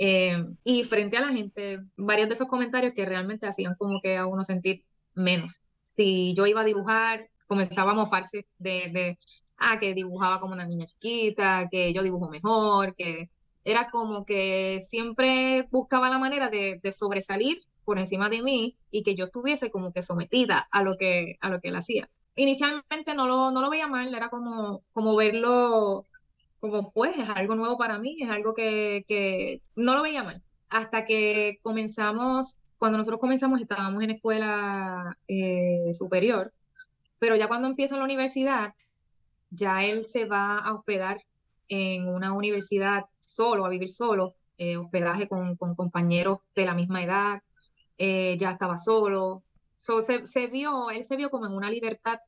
Eh, 0.00 0.44
y 0.62 0.84
frente 0.84 1.16
a 1.16 1.22
la 1.22 1.32
gente, 1.32 1.80
varios 1.96 2.28
de 2.28 2.34
esos 2.34 2.46
comentarios 2.46 2.94
que 2.94 3.04
realmente 3.04 3.48
hacían 3.48 3.74
como 3.74 4.00
que 4.00 4.16
a 4.16 4.26
uno 4.26 4.44
sentir 4.44 4.84
menos. 5.14 5.60
Si 5.82 6.34
yo 6.34 6.46
iba 6.46 6.60
a 6.60 6.64
dibujar, 6.64 7.28
comenzaba 7.48 7.90
a 7.92 7.94
mofarse 7.94 8.46
de, 8.58 8.90
de 8.92 9.18
ah, 9.56 9.78
que 9.80 9.94
dibujaba 9.94 10.40
como 10.40 10.54
una 10.54 10.66
niña 10.66 10.86
chiquita, 10.86 11.68
que 11.70 11.92
yo 11.92 12.02
dibujo 12.02 12.28
mejor, 12.28 12.94
que 12.94 13.28
era 13.64 13.90
como 13.90 14.24
que 14.24 14.80
siempre 14.86 15.66
buscaba 15.70 16.08
la 16.08 16.18
manera 16.18 16.48
de, 16.48 16.78
de, 16.82 16.92
sobresalir 16.92 17.58
por 17.84 17.98
encima 17.98 18.28
de 18.28 18.42
mí 18.42 18.76
y 18.90 19.02
que 19.02 19.16
yo 19.16 19.26
estuviese 19.26 19.70
como 19.70 19.92
que 19.92 20.02
sometida 20.02 20.68
a 20.70 20.82
lo 20.82 20.96
que, 20.96 21.36
a 21.40 21.50
lo 21.50 21.60
que 21.60 21.68
él 21.68 21.76
hacía. 21.76 22.08
Inicialmente 22.36 23.14
no 23.14 23.26
lo, 23.26 23.50
no 23.50 23.60
lo 23.60 23.70
veía 23.70 23.88
mal, 23.88 24.14
era 24.14 24.28
como, 24.28 24.80
como 24.92 25.16
verlo 25.16 26.06
como 26.60 26.92
pues 26.92 27.16
es 27.16 27.28
algo 27.28 27.54
nuevo 27.54 27.78
para 27.78 27.98
mí, 27.98 28.18
es 28.22 28.30
algo 28.30 28.54
que, 28.54 29.04
que 29.06 29.62
no 29.76 29.94
lo 29.94 30.02
veía 30.02 30.22
mal. 30.24 30.42
Hasta 30.68 31.04
que 31.04 31.58
comenzamos, 31.62 32.58
cuando 32.78 32.98
nosotros 32.98 33.20
comenzamos 33.20 33.60
estábamos 33.60 34.02
en 34.02 34.10
escuela 34.10 35.16
eh, 35.28 35.90
superior, 35.94 36.52
pero 37.18 37.36
ya 37.36 37.48
cuando 37.48 37.68
empieza 37.68 37.96
la 37.96 38.04
universidad, 38.04 38.74
ya 39.50 39.84
él 39.84 40.04
se 40.04 40.24
va 40.26 40.58
a 40.58 40.74
hospedar 40.74 41.22
en 41.68 42.08
una 42.08 42.32
universidad 42.32 43.04
solo, 43.20 43.64
a 43.66 43.68
vivir 43.68 43.88
solo, 43.88 44.34
eh, 44.58 44.76
hospedaje 44.76 45.28
con, 45.28 45.56
con, 45.56 45.74
compañeros 45.74 46.40
de 46.54 46.66
la 46.66 46.74
misma 46.74 47.02
edad, 47.02 47.42
eh, 47.98 48.36
ya 48.38 48.52
estaba 48.52 48.78
solo. 48.78 49.42
se, 49.78 50.26
se, 50.26 50.46
vio, 50.46 50.90
él 50.90 51.04
se 51.04 51.16
vio 51.16 51.30
como 51.30 51.46
en 51.46 51.52
una 51.52 51.70
libertad 51.70 52.18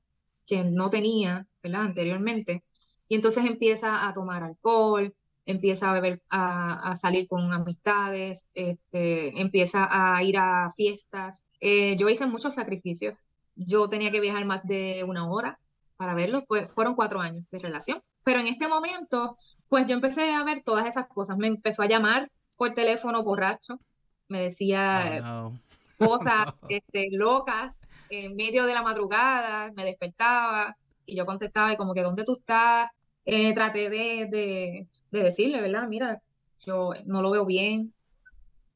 que 0.47 0.65
no 0.65 0.91
tenía. 0.91 1.47
Anteriormente. 1.63 2.65
Y 3.11 3.17
entonces 3.17 3.45
empieza 3.45 4.09
a 4.09 4.15
tomar 4.15 4.45
alcohol, 4.45 5.13
empieza 5.45 5.91
a 5.91 5.95
beber, 5.95 6.23
a, 6.31 6.95
salir 6.95 7.27
con 7.27 7.53
amistades, 7.53 8.47
este, 8.55 9.41
empieza 9.41 9.89
a 9.91 10.23
ir 10.23 10.39
a 10.39 10.71
fiestas. 10.77 11.45
Eh, 11.61 11.97
yo 11.97 12.09
hice 12.09 12.27
muchos 12.27 12.55
sacrificios. 12.55 13.19
Yo 13.57 13.89
tenía 13.89 14.13
que 14.13 14.21
viajar 14.21 14.45
más 14.45 14.63
de 14.63 15.03
una 15.03 15.29
hora 15.29 15.59
para 15.97 16.15
verlo. 16.15 16.45
Pues 16.47 16.71
fueron 16.71 16.95
cuatro 16.95 17.21
años 17.21 17.43
de 17.51 17.59
relación. 17.59 18.01
Pero 18.23 18.39
en 18.39 18.47
este 18.47 18.69
momento, 18.69 19.37
pues 19.69 19.87
yo 19.87 19.95
empecé 19.95 20.33
a 20.33 20.45
ver 20.45 20.63
todas 20.63 20.87
esas 20.87 21.09
cosas. 21.09 21.37
Me 21.37 21.49
empezó 21.49 21.83
a 21.83 21.89
llamar 21.89 22.31
por 22.57 22.75
teléfono 22.75 23.25
borracho. 23.25 23.81
Me 24.29 24.41
decía 24.43 25.21
oh, 25.27 25.53
cosas 25.99 26.47
este, 26.69 27.09
locas 27.11 27.75
en 28.09 28.37
medio 28.37 28.67
de 28.67 28.75
la 28.75 28.83
madrugada. 28.83 29.73
Me 29.75 29.85
despertaba 29.85 30.77
y 31.07 31.17
yo 31.17 31.27
contestaba 31.27 31.73
y 31.73 31.77
como 31.77 31.93
que, 31.93 32.03
¿dónde 32.03 32.23
tú 32.23 32.35
estás? 32.35 32.89
Eh, 33.25 33.55
traté 33.55 33.91
de, 33.91 34.87
decirle, 35.11 35.61
¿verdad? 35.61 35.87
Mira, 35.89 36.23
yo 36.61 36.93
no 37.05 37.23
lo 37.23 37.31
veo 37.31 37.45
bien, 37.45 37.93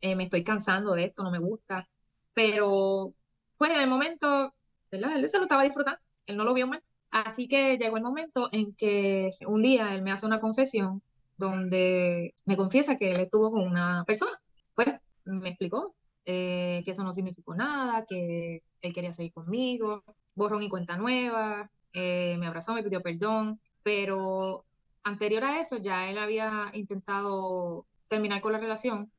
eh, 0.00 0.16
me 0.16 0.24
estoy 0.24 0.44
cansando 0.44 0.92
de 0.92 1.04
esto, 1.04 1.22
no 1.22 1.30
me 1.30 1.38
gusta, 1.38 1.88
pero 2.34 3.14
pues 3.56 3.70
en 3.72 3.80
el 3.80 3.88
momento, 3.88 4.54
¿verdad? 4.90 5.16
Él 5.16 5.28
se 5.28 5.38
lo 5.38 5.44
estaba 5.44 5.62
disfrutando, 5.62 6.00
él 6.26 6.36
no 6.36 6.44
lo 6.44 6.54
vio 6.54 6.66
mal. 6.66 6.82
Así 7.10 7.48
que 7.48 7.78
llegó 7.78 7.96
el 7.96 8.02
momento 8.02 8.48
en 8.52 8.74
que 8.74 9.32
un 9.46 9.62
día 9.62 9.94
él 9.94 10.02
me 10.02 10.12
hace 10.12 10.26
una 10.26 10.40
confesión 10.40 11.00
donde 11.36 12.34
me 12.44 12.56
confiesa 12.56 12.96
que 12.96 13.12
él 13.12 13.20
estuvo 13.20 13.52
con 13.52 13.62
una 13.62 14.04
persona. 14.04 14.40
Pues 14.74 14.88
me 15.24 15.50
explicó 15.50 15.94
eh, 16.26 16.82
que 16.84 16.90
eso 16.90 17.04
no 17.04 17.14
significó 17.14 17.54
nada, 17.54 18.04
que 18.06 18.62
él 18.82 18.92
quería 18.92 19.12
seguir 19.12 19.32
conmigo, 19.32 20.02
borrón 20.34 20.62
y 20.62 20.68
cuenta 20.68 20.96
nueva, 20.96 21.70
me 21.94 22.46
abrazó, 22.46 22.74
me 22.74 22.82
pidió 22.82 23.00
perdón, 23.00 23.60
pero 23.84 24.64
anterior 25.04 25.44
a 25.44 25.60
eso 25.60 25.76
ya 25.76 26.10
él 26.10 26.18
había 26.18 26.70
intentado 26.72 27.86
terminar 28.08 28.40
con 28.40 28.52
la 28.52 28.58
relación 28.58 29.12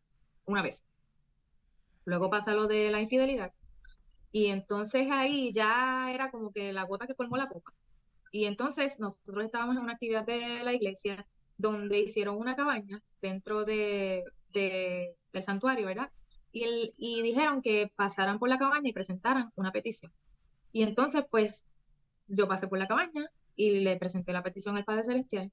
una 0.45 0.61
vez. 0.61 0.83
Luego 2.03 2.29
pasa 2.29 2.53
lo 2.53 2.67
de 2.67 2.91
la 2.91 2.99
infidelidad. 2.99 3.53
Y 4.31 4.47
entonces 4.47 5.07
ahí 5.11 5.53
ya 5.53 6.11
era 6.11 6.29
como 6.29 6.51
que 6.51 6.73
la 6.73 6.83
gota 6.83 7.07
que 7.07 7.15
colmó 7.15 7.37
la 7.37 7.47
copa. 7.47 7.71
Y 8.31 8.45
entonces 8.45 8.99
nosotros 8.99 9.45
estábamos 9.45 9.77
en 9.77 9.83
una 9.83 9.93
actividad 9.93 10.25
de 10.25 10.61
la 10.63 10.73
iglesia 10.73 11.25
donde 11.57 11.99
hicieron 11.99 12.37
una 12.37 12.55
cabaña 12.55 13.01
dentro 13.21 13.63
de, 13.63 14.25
del 14.51 15.43
santuario, 15.43 15.85
¿verdad? 15.85 16.11
Y, 16.51 16.63
el, 16.63 16.93
y 16.97 17.21
dijeron 17.21 17.61
que 17.61 17.91
pasaran 17.95 18.39
por 18.39 18.49
la 18.49 18.57
cabaña 18.57 18.89
y 18.89 18.93
presentaran 18.93 19.51
una 19.55 19.71
petición. 19.71 20.11
Y 20.73 20.83
entonces, 20.83 21.23
pues, 21.29 21.65
yo 22.27 22.47
pasé 22.47 22.67
por 22.67 22.77
la 22.77 22.87
cabaña, 22.87 23.29
y 23.55 23.79
le 23.81 23.97
presenté 23.97 24.33
la 24.33 24.43
petición 24.43 24.77
al 24.77 24.85
Padre 24.85 25.03
Celestial, 25.03 25.51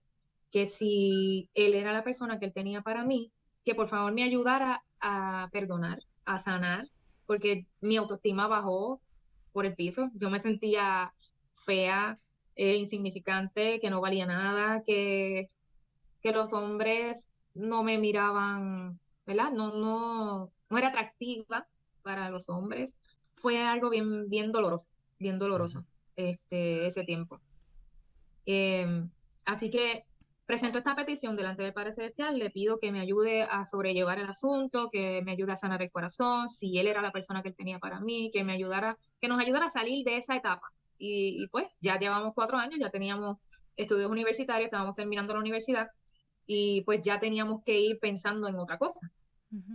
que 0.51 0.67
si 0.67 1.49
él 1.55 1.75
era 1.75 1.93
la 1.93 2.05
persona 2.05 2.39
que 2.39 2.47
él 2.47 2.53
tenía 2.53 2.83
para 2.83 3.05
mí, 3.05 3.33
que 3.65 3.75
por 3.75 3.89
favor 3.89 4.13
me 4.13 4.25
ayudara 4.25 4.85
a 5.01 5.49
perdonar, 5.53 6.01
a 6.25 6.39
sanar, 6.39 6.89
porque 7.27 7.67
mi 7.81 7.97
autoestima 7.97 8.47
bajó 8.49 9.01
por 9.53 9.67
el 9.67 9.75
piso, 9.75 10.11
yo 10.15 10.31
me 10.31 10.41
sentía 10.41 11.15
fea, 11.53 12.19
eh, 12.57 12.77
insignificante, 12.77 13.81
que 13.81 13.91
no 13.91 14.01
valía 14.01 14.27
nada, 14.27 14.83
que, 14.85 15.49
que 16.23 16.33
los 16.33 16.53
hombres 16.53 17.29
no 17.55 17.83
me 17.83 17.99
miraban, 17.99 18.99
¿verdad? 19.27 19.53
No, 19.53 19.73
no, 19.75 20.53
no 20.69 20.79
era 20.79 20.89
atractiva 20.89 21.67
para 22.03 22.31
los 22.31 22.49
hombres. 22.49 22.97
Fue 23.37 23.63
algo 23.63 23.91
bien, 23.91 24.29
bien 24.29 24.53
doloroso, 24.53 24.89
bien 25.19 25.39
doloroso 25.39 25.85
este, 26.17 26.87
ese 26.87 27.05
tiempo. 27.05 27.41
Em, 28.47 29.11
así 29.45 29.71
que 29.71 30.05
presento 30.47 30.79
esta 30.79 30.95
petición 30.95 31.37
delante 31.37 31.63
del 31.63 31.73
Padre 31.73 31.93
Celestial, 31.93 32.39
le 32.39 32.51
pido 32.51 32.79
que 32.79 32.93
me 32.93 33.01
ayude 33.01 33.43
a 33.43 33.65
sobrellevar 33.65 34.19
el 34.19 34.29
asunto, 34.29 34.91
que 34.91 35.23
me 35.23 35.33
ayude 35.33 35.53
a 35.53 35.57
sanar 35.57 35.83
el 35.83 35.91
corazón, 35.91 36.49
si 36.49 36.79
él 36.79 36.89
era 36.89 37.01
la 37.03 37.13
persona 37.13 37.43
que 37.43 37.51
él 37.51 37.57
tenía 37.57 37.79
para 37.79 38.01
mí, 38.01 38.31
que 38.33 38.45
me 38.45 38.53
ayudara, 38.53 38.97
que 39.21 39.29
nos 39.29 39.41
ayudara 39.41 39.67
a 39.67 39.71
salir 39.71 40.05
de 40.05 40.17
esa 40.17 40.37
etapa. 40.37 40.69
Y, 40.99 41.47
pues 41.49 41.67
ya 41.81 41.99
llevamos 41.99 42.33
cuatro 42.35 42.59
años, 42.59 42.79
ya 42.81 42.91
teníamos 42.91 43.39
estudios 43.77 44.11
universitarios, 44.11 44.67
estábamos 44.67 44.95
terminando 44.95 45.33
la 45.35 45.41
universidad 45.41 45.89
y 46.47 46.83
pues 46.83 47.01
ya 47.03 47.19
teníamos 47.19 47.63
que 47.65 47.81
ir 47.81 47.99
pensando 47.99 48.47
en 48.49 48.57
otra 48.57 48.77
cosa, 48.77 49.11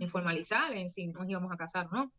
en 0.00 0.08
formalizar, 0.10 0.72
en 0.72 0.88
si 0.88 1.08
nos 1.08 1.28
íbamos 1.28 1.50
a 1.52 1.56
casar 1.56 1.90
no. 1.92 2.12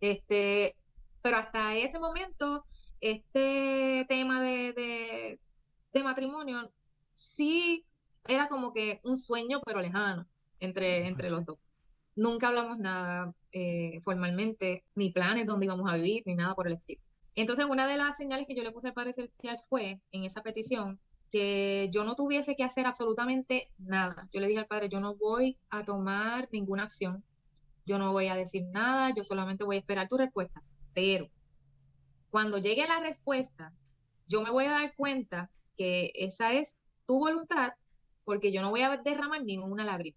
Este, 0.00 0.76
pero 1.20 1.36
hasta 1.36 1.76
ese 1.76 1.98
momento, 1.98 2.64
este 3.00 4.06
tema 4.08 4.40
de 4.40 4.72
de 4.72 5.40
matrimonio 6.04 6.72
sí 7.16 7.84
era 8.26 8.48
como 8.48 8.72
que 8.72 9.00
un 9.04 9.16
sueño, 9.16 9.60
pero 9.64 9.80
lejano 9.80 10.26
entre, 10.60 11.06
entre 11.06 11.30
los 11.30 11.44
dos. 11.44 11.58
Nunca 12.14 12.48
hablamos 12.48 12.78
nada 12.78 13.34
eh, 13.52 14.00
formalmente, 14.04 14.84
ni 14.94 15.10
planes 15.10 15.46
dónde 15.46 15.66
íbamos 15.66 15.90
a 15.90 15.96
vivir, 15.96 16.22
ni 16.26 16.34
nada 16.34 16.54
por 16.54 16.66
el 16.66 16.74
estilo. 16.74 17.00
Entonces, 17.34 17.66
una 17.66 17.86
de 17.86 17.98
las 17.98 18.16
señales 18.16 18.46
que 18.46 18.54
yo 18.54 18.62
le 18.62 18.72
puse 18.72 18.88
al 18.88 18.94
Padre 18.94 19.12
Celestial 19.12 19.60
fue, 19.68 20.00
en 20.12 20.24
esa 20.24 20.42
petición, 20.42 20.98
que 21.30 21.88
yo 21.92 22.04
no 22.04 22.14
tuviese 22.14 22.56
que 22.56 22.64
hacer 22.64 22.86
absolutamente 22.86 23.70
nada. 23.78 24.28
Yo 24.32 24.40
le 24.40 24.48
dije 24.48 24.60
al 24.60 24.66
padre, 24.66 24.88
yo 24.88 25.00
no 25.00 25.16
voy 25.16 25.58
a 25.70 25.84
tomar 25.84 26.48
ninguna 26.52 26.84
acción, 26.84 27.24
yo 27.84 27.98
no 27.98 28.12
voy 28.12 28.28
a 28.28 28.36
decir 28.36 28.64
nada, 28.72 29.12
yo 29.14 29.24
solamente 29.24 29.64
voy 29.64 29.76
a 29.76 29.80
esperar 29.80 30.08
tu 30.08 30.16
respuesta. 30.16 30.62
Pero 30.94 31.28
cuando 32.30 32.58
llegue 32.58 32.86
la 32.86 33.00
respuesta, 33.00 33.72
yo 34.28 34.42
me 34.42 34.50
voy 34.50 34.64
a 34.64 34.70
dar 34.70 34.94
cuenta 34.94 35.50
que 35.76 36.12
esa 36.14 36.52
es 36.52 36.76
tu 37.06 37.18
voluntad, 37.18 37.72
porque 38.24 38.52
yo 38.52 38.62
no 38.62 38.70
voy 38.70 38.82
a 38.82 38.96
derramar 38.96 39.42
ninguna 39.44 39.84
lágrima. 39.84 40.16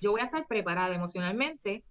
Yo 0.00 0.12
voy 0.12 0.20
a 0.20 0.24
estar 0.24 0.46
preparada 0.46 0.94
emocionalmente 0.94 1.82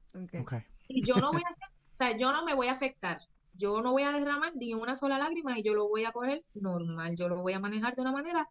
y 0.88 1.04
yo 1.06 1.16
no 1.16 1.32
voy 1.32 1.42
a 1.46 1.50
hacer, 1.50 1.70
o 1.94 1.98
sea, 1.98 2.18
yo 2.18 2.32
no 2.32 2.46
me 2.46 2.54
voy 2.54 2.68
a 2.68 2.74
afectar. 2.74 3.20
Yo 3.58 3.82
no 3.82 3.94
voy 3.94 4.04
a 4.04 4.12
derramar 4.12 4.54
ni 4.56 4.74
una 4.74 4.96
sola 4.96 5.18
lágrima 5.18 5.58
y 5.58 5.64
yo 5.64 5.74
lo 5.74 5.88
voy 5.88 6.04
a 6.04 6.12
coger 6.12 6.44
normal. 6.54 7.16
Yo 7.16 7.30
lo 7.30 7.42
voy 7.42 7.54
a 7.54 7.60
manejar 7.60 7.96
de 7.96 8.02
una 8.02 8.12
manera 8.12 8.50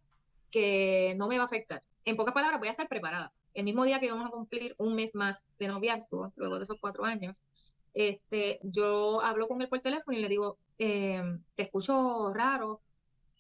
que 0.50 1.14
no 1.16 1.28
me 1.28 1.36
va 1.36 1.42
a 1.42 1.46
afectar. 1.46 1.82
En 2.04 2.16
pocas 2.16 2.32
palabras, 2.32 2.58
voy 2.58 2.68
a 2.68 2.72
estar 2.72 2.88
preparada. 2.88 3.32
El 3.52 3.64
mismo 3.64 3.84
día 3.84 4.00
que 4.00 4.10
vamos 4.10 4.26
a 4.26 4.30
cumplir 4.30 4.74
un 4.78 4.94
mes 4.94 5.14
más 5.14 5.38
de 5.58 5.68
noviazgo, 5.68 6.32
luego 6.36 6.56
de 6.56 6.64
esos 6.64 6.78
cuatro 6.80 7.04
años, 7.04 7.40
este, 7.92 8.58
yo 8.62 9.22
hablo 9.22 9.46
con 9.46 9.62
él 9.62 9.68
por 9.68 9.80
teléfono 9.80 10.16
y 10.16 10.20
le 10.20 10.28
digo, 10.28 10.58
em, 10.78 11.40
te 11.54 11.62
escucho 11.62 12.32
raro, 12.34 12.80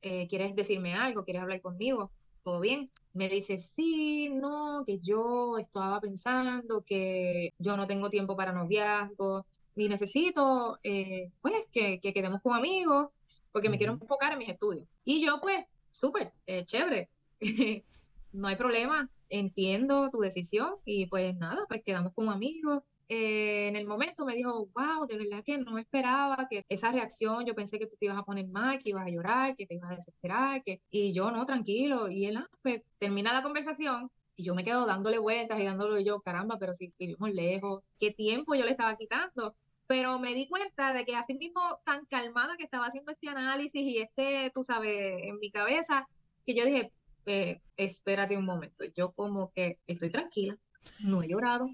eh, 0.04 0.26
¿quieres 0.28 0.54
decirme 0.54 0.94
algo? 0.94 1.24
¿Quieres 1.24 1.42
hablar 1.42 1.62
conmigo? 1.62 2.10
¿Todo 2.42 2.60
bien? 2.60 2.90
Me 3.14 3.28
dice, 3.28 3.56
sí, 3.56 4.28
no, 4.28 4.84
que 4.84 4.98
yo 4.98 5.56
estaba 5.56 5.98
pensando 5.98 6.82
que 6.82 7.54
yo 7.58 7.76
no 7.76 7.86
tengo 7.86 8.10
tiempo 8.10 8.36
para 8.36 8.52
noviazgo 8.52 9.46
y 9.74 9.88
necesito, 9.88 10.78
eh, 10.82 11.30
pues, 11.40 11.54
que, 11.72 12.00
quedemos 12.00 12.42
como 12.42 12.54
amigos 12.54 13.08
porque 13.50 13.70
me 13.70 13.78
quiero 13.78 13.94
enfocar 13.94 14.32
en 14.32 14.38
mis 14.38 14.50
estudios. 14.50 14.86
Y 15.06 15.24
yo, 15.24 15.40
pues, 15.40 15.64
súper, 15.90 16.32
eh, 16.46 16.66
chévere, 16.66 17.08
no 18.32 18.48
hay 18.48 18.56
problema, 18.56 19.08
entiendo 19.30 20.10
tu 20.10 20.20
decisión 20.20 20.74
y 20.84 21.06
pues 21.06 21.34
nada, 21.36 21.64
pues 21.66 21.82
quedamos 21.82 22.12
como 22.12 22.30
amigos 22.30 22.82
eh, 23.08 23.68
en 23.68 23.76
el 23.76 23.86
momento 23.86 24.24
me 24.24 24.34
dijo, 24.34 24.68
wow, 24.74 25.06
de 25.06 25.18
verdad 25.18 25.42
que 25.44 25.58
no 25.58 25.78
esperaba 25.78 26.46
que 26.48 26.64
esa 26.68 26.90
reacción, 26.90 27.44
yo 27.44 27.54
pensé 27.54 27.78
que 27.78 27.86
tú 27.86 27.96
te 27.96 28.06
ibas 28.06 28.18
a 28.18 28.24
poner 28.24 28.46
mal, 28.46 28.78
que 28.78 28.90
ibas 28.90 29.06
a 29.06 29.10
llorar, 29.10 29.54
que 29.56 29.66
te 29.66 29.74
ibas 29.74 29.92
a 29.92 29.96
desesperar, 29.96 30.62
que... 30.62 30.80
y 30.90 31.12
yo 31.12 31.30
no, 31.30 31.44
tranquilo. 31.46 32.10
Y 32.10 32.26
él, 32.26 32.36
ah, 32.38 32.48
pues 32.62 32.82
termina 32.98 33.32
la 33.32 33.42
conversación 33.42 34.10
y 34.36 34.44
yo 34.44 34.54
me 34.54 34.64
quedo 34.64 34.86
dándole 34.86 35.18
vueltas 35.18 35.60
y 35.60 35.64
dándole 35.64 36.04
yo, 36.04 36.20
caramba, 36.20 36.58
pero 36.58 36.74
si 36.74 36.92
vivimos 36.98 37.32
lejos, 37.32 37.82
¿qué 38.00 38.10
tiempo 38.10 38.54
yo 38.54 38.64
le 38.64 38.72
estaba 38.72 38.96
quitando? 38.96 39.54
Pero 39.86 40.18
me 40.18 40.34
di 40.34 40.48
cuenta 40.48 40.92
de 40.92 41.04
que 41.04 41.14
así 41.14 41.34
mismo 41.34 41.60
tan 41.84 42.06
calmada 42.06 42.56
que 42.56 42.64
estaba 42.64 42.86
haciendo 42.86 43.12
este 43.12 43.28
análisis 43.28 43.82
y 43.82 43.98
este, 43.98 44.50
tú 44.54 44.64
sabes, 44.64 45.22
en 45.24 45.38
mi 45.38 45.50
cabeza, 45.50 46.08
que 46.46 46.54
yo 46.54 46.64
dije, 46.64 46.90
eh, 47.26 47.60
espérate 47.76 48.36
un 48.36 48.46
momento, 48.46 48.84
yo 48.96 49.12
como 49.12 49.52
que 49.52 49.78
estoy 49.86 50.10
tranquila, 50.10 50.58
no 51.00 51.22
he 51.22 51.28
llorado, 51.28 51.68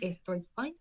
estoy 0.00 0.46
fine, 0.56 0.76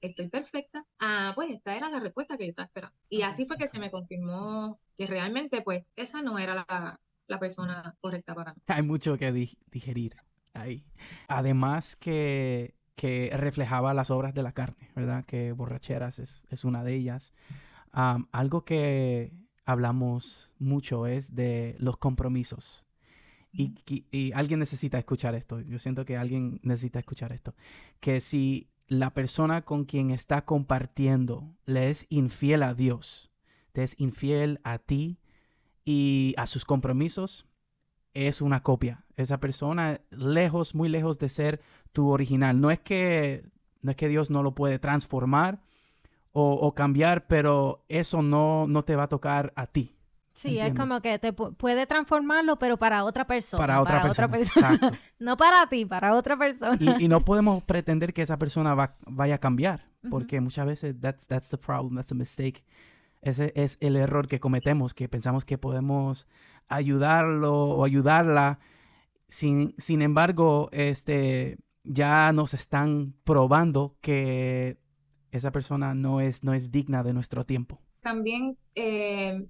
estoy 0.00 0.28
perfecta. 0.28 0.84
Ah, 0.98 1.32
pues 1.34 1.50
esta 1.50 1.76
era 1.76 1.88
la 1.88 2.00
respuesta 2.00 2.36
que 2.36 2.44
yo 2.44 2.50
estaba 2.50 2.66
esperando. 2.66 2.96
Y 3.08 3.22
así 3.22 3.46
fue 3.46 3.56
que 3.56 3.68
se 3.68 3.78
me 3.78 3.90
confirmó 3.90 4.78
que 4.96 5.06
realmente, 5.06 5.62
pues, 5.62 5.84
esa 5.96 6.22
no 6.22 6.38
era 6.38 6.54
la, 6.54 7.38
persona 7.38 7.96
correcta 8.00 8.34
para 8.34 8.54
mí. 8.54 8.60
Hay 8.68 8.82
mucho 8.82 9.18
que 9.18 9.32
digerir 9.32 10.14
ahí. 10.52 10.84
Además 11.26 11.96
que, 11.96 12.74
que 12.96 13.30
reflejaba 13.34 13.94
las 13.94 14.10
obras 14.10 14.34
de 14.34 14.42
la 14.42 14.52
carne, 14.52 14.90
¿verdad? 14.94 15.24
Que 15.24 15.52
borracheras 15.52 16.18
es, 16.18 16.64
una 16.64 16.84
de 16.84 16.94
ellas. 16.94 17.32
algo 17.92 18.64
que 18.64 19.32
hablamos 19.64 20.52
mucho 20.58 21.06
es 21.06 21.34
de 21.34 21.76
los 21.78 21.96
compromisos. 21.96 22.84
Y, 23.56 24.32
alguien 24.32 24.58
necesita 24.58 24.98
escuchar 24.98 25.34
esto. 25.34 25.60
Yo 25.60 25.78
siento 25.78 26.04
que 26.04 26.16
alguien 26.16 26.60
necesita 26.62 26.98
escuchar 26.98 27.32
esto. 27.32 27.54
Que 28.00 28.20
si 28.20 28.68
la 28.88 29.14
persona 29.14 29.62
con 29.62 29.84
quien 29.84 30.10
está 30.10 30.44
compartiendo 30.44 31.54
le 31.64 31.88
es 31.90 32.06
infiel 32.08 32.62
a 32.64 32.74
Dios, 32.74 33.30
te 33.72 33.84
es 33.84 33.94
infiel 33.98 34.60
a 34.64 34.78
ti 34.78 35.18
y 35.84 36.34
a 36.36 36.46
sus 36.46 36.64
compromisos, 36.64 37.46
es 38.12 38.40
una 38.40 38.62
copia. 38.62 39.04
Esa 39.16 39.38
persona 39.38 40.00
lejos, 40.10 40.74
muy 40.74 40.88
lejos 40.88 41.18
de 41.18 41.28
ser 41.28 41.60
tu 41.92 42.08
original. 42.10 42.60
No 42.60 42.70
es 42.70 42.80
que, 42.80 43.44
no 43.82 43.92
es 43.92 43.96
que 43.96 44.08
Dios 44.08 44.30
no 44.30 44.42
lo 44.42 44.54
puede 44.54 44.78
transformar 44.78 45.62
o, 46.36 46.74
cambiar, 46.74 47.28
pero 47.28 47.84
eso 47.88 48.20
no, 48.20 48.66
no 48.66 48.82
te 48.82 48.96
va 48.96 49.04
a 49.04 49.08
tocar 49.08 49.52
a 49.54 49.68
ti. 49.68 49.94
Sí, 50.34 50.58
es 50.58 50.74
como 50.74 51.00
que 51.00 51.18
te 51.20 51.32
puede 51.32 51.86
transformarlo, 51.86 52.58
pero 52.58 52.76
para 52.76 53.04
otra 53.04 53.24
persona. 53.24 53.62
Para 53.62 53.80
otra 53.80 54.28
persona. 54.28 54.78
no 55.20 55.36
para 55.36 55.66
ti, 55.68 55.86
para 55.86 56.14
otra 56.14 56.36
persona. 56.36 56.76
Y, 56.98 57.06
no 57.06 57.24
podemos 57.24 57.62
pretender 57.62 58.12
que 58.12 58.22
esa 58.22 58.36
persona 58.36 58.74
va, 58.74 58.96
vaya 59.06 59.36
a 59.36 59.38
cambiar, 59.38 59.88
porque 60.10 60.40
muchas 60.40 60.66
veces 60.66 61.00
that's, 61.00 61.26
that's 61.28 61.50
the 61.50 61.56
problem, 61.56 61.94
that's 61.94 62.08
the 62.08 62.16
mistake. 62.16 62.64
Ese 63.22 63.52
es 63.54 63.78
el 63.80 63.96
error 63.96 64.26
que 64.26 64.40
cometemos, 64.40 64.92
que 64.92 65.08
pensamos 65.08 65.44
que 65.44 65.56
podemos 65.56 66.26
ayudarlo 66.68 67.54
o 67.54 67.84
ayudarla. 67.84 68.58
Sin, 69.28 69.74
sin 69.78 70.02
embargo, 70.02 70.68
este, 70.72 71.58
ya 71.84 72.32
nos 72.32 72.54
están 72.54 73.14
probando 73.24 73.96
que 74.00 74.78
esa 75.30 75.52
persona 75.52 75.94
no 75.94 76.20
es, 76.20 76.42
no 76.42 76.54
es 76.54 76.72
digna 76.72 77.02
de 77.02 77.12
nuestro 77.14 77.46
tiempo. 77.46 77.80
También 78.02 78.58
eh, 78.74 79.46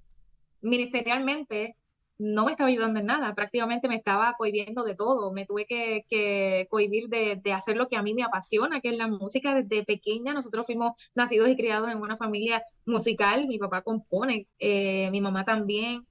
ministerialmente 0.65 1.75
no 2.17 2.45
me 2.45 2.51
estaba 2.51 2.69
ayudando 2.69 2.99
en 2.99 3.07
nada, 3.07 3.35
prácticamente 3.35 3.87
me 3.89 3.97
estaba 3.97 4.35
cohibiendo 4.37 4.83
de 4.83 4.95
todo, 4.95 5.33
me 5.33 5.45
tuve 5.45 5.65
que, 5.65 6.05
que 6.09 6.65
cohibir 6.69 7.09
de, 7.09 7.41
hacer 7.53 7.75
lo 7.75 7.89
que 7.89 7.97
a 7.97 8.03
mí 8.03 8.13
me 8.13 8.23
apasiona, 8.23 8.79
que 8.79 8.89
es 8.89 8.97
la 8.97 9.07
música. 9.07 9.53
Desde 9.53 9.83
pequeña, 9.83 10.33
nosotros 10.33 10.65
fuimos 10.65 10.93
nacidos 11.13 11.49
y 11.49 11.57
criados 11.57 11.91
en 11.91 11.99
una 12.01 12.15
familia 12.15 12.63
musical, 12.85 13.47
mi 13.47 13.57
papá 13.57 13.81
compone, 13.81 14.47
eh, 14.59 15.09
mi 15.11 15.19
mamá 15.19 15.43
también, 15.43 16.07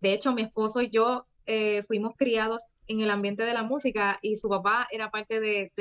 de 0.00 0.12
hecho 0.12 0.34
mi 0.34 0.42
esposo 0.42 0.82
y 0.82 0.90
yo 0.90 1.26
eh, 1.46 1.82
fuimos 1.84 2.14
criados 2.16 2.62
en 2.86 3.00
el 3.00 3.10
ambiente 3.10 3.44
de 3.44 3.54
la 3.54 3.62
música 3.62 4.18
y 4.20 4.36
su 4.36 4.48
papá 4.48 4.86
era 4.90 5.10
parte 5.10 5.40
de, 5.40 5.72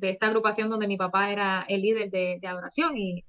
esta 0.00 0.26
agrupación 0.26 0.70
donde 0.70 0.88
mi 0.88 0.96
papá 0.96 1.30
era 1.30 1.64
el 1.68 1.82
líder 1.82 2.10
de, 2.10 2.40
adoración 2.46 2.96
y 2.96 3.24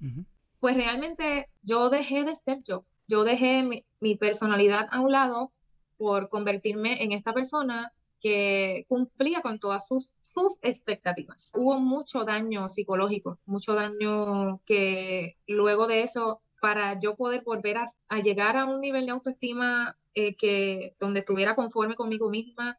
pues 0.59 0.75
realmente 0.75 1.49
yo 1.61 1.89
dejé 1.89 2.23
de 2.23 2.35
ser 2.35 2.59
yo, 2.63 2.85
yo 3.07 3.23
dejé 3.23 3.63
mi, 3.99 4.15
personalidad 4.15 4.87
a 4.91 4.99
un 4.99 5.11
lado 5.11 5.51
por 5.97 6.29
convertirme 6.29 7.03
en 7.03 7.11
esta 7.11 7.33
persona 7.33 7.93
que 8.19 8.85
cumplía 8.87 9.41
con 9.41 9.59
todas 9.59 9.87
sus, 9.87 10.11
sus 10.21 10.57
expectativas. 10.61 11.51
Hubo 11.55 11.79
mucho 11.79 12.23
daño 12.23 12.69
psicológico, 12.69 13.39
mucho 13.45 13.73
daño 13.73 14.59
que 14.65 15.37
luego 15.47 15.87
de 15.87 16.03
eso, 16.03 16.41
para 16.61 16.99
yo 16.99 17.15
poder 17.15 17.43
volver 17.43 17.77
a, 17.77 18.19
llegar 18.19 18.57
a 18.57 18.65
un 18.65 18.81
nivel 18.81 19.05
de 19.05 19.11
autoestima 19.11 19.95
eh, 20.13 20.35
que 20.35 20.95
donde 20.99 21.19
estuviera 21.19 21.55
conforme 21.55 21.95
conmigo 21.95 22.29
misma, 22.29 22.77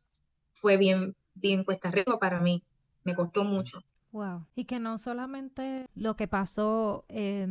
fue 0.55 0.77
bien, 0.77 1.15
bien 1.35 1.65
cuesta 1.65 1.89
arriba 1.89 2.19
para 2.19 2.41
mí. 2.41 2.63
Me 3.05 3.15
costó 3.15 3.45
mucho. 3.45 3.83
Wow. 4.11 4.47
Y 4.55 4.65
que 4.65 4.81
no 4.81 4.99
solamente 4.99 5.87
lo 5.95 6.17
que 6.17 6.27
pasó 6.27 7.05
eh, 7.09 7.47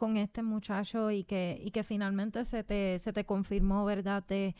con 0.00 0.16
este 0.16 0.42
muchacho 0.42 1.10
y 1.10 1.24
que, 1.24 1.60
y 1.62 1.72
que 1.72 1.84
finalmente 1.84 2.46
se 2.46 2.64
te, 2.64 2.98
se 2.98 3.12
te 3.12 3.26
confirmó, 3.26 3.84
¿verdad? 3.84 4.24
De, 4.26 4.56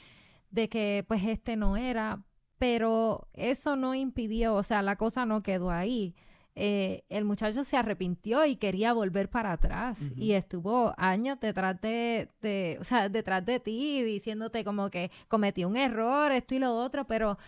de 0.50 0.68
que 0.68 1.02
pues 1.08 1.24
este 1.24 1.56
no 1.56 1.78
era, 1.78 2.22
pero 2.58 3.26
eso 3.32 3.74
no 3.74 3.94
impidió, 3.94 4.54
o 4.54 4.62
sea, 4.62 4.82
la 4.82 4.96
cosa 4.96 5.24
no 5.24 5.42
quedó 5.42 5.70
ahí. 5.70 6.14
Eh, 6.56 7.04
el 7.08 7.24
muchacho 7.24 7.64
se 7.64 7.78
arrepintió 7.78 8.44
y 8.44 8.56
quería 8.56 8.92
volver 8.92 9.30
para 9.30 9.52
atrás 9.52 9.98
y 10.14 10.32
estuvo 10.32 10.92
años 10.98 11.40
detrás 11.40 11.80
de, 11.80 12.28
de, 12.42 12.76
o 12.78 12.84
sea, 12.84 13.08
detrás 13.08 13.46
de 13.46 13.60
ti 13.60 14.02
diciéndote 14.02 14.62
como 14.62 14.90
que 14.90 15.10
cometí 15.28 15.64
un 15.64 15.78
error, 15.78 16.32
esto 16.32 16.54
y 16.54 16.58
lo 16.58 16.74
otro, 16.74 17.06
pero, 17.06 17.38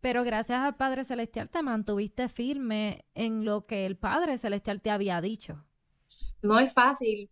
pero 0.00 0.24
gracias 0.24 0.60
al 0.60 0.76
Padre 0.76 1.04
Celestial 1.04 1.50
te 1.50 1.62
mantuviste 1.62 2.28
firme 2.30 3.04
en 3.14 3.44
lo 3.44 3.66
que 3.66 3.84
el 3.84 3.96
Padre 3.96 4.38
Celestial 4.38 4.80
te 4.80 4.90
había 4.90 5.20
dicho 5.20 5.66
no 6.42 6.58
es 6.58 6.72
fácil 6.72 7.30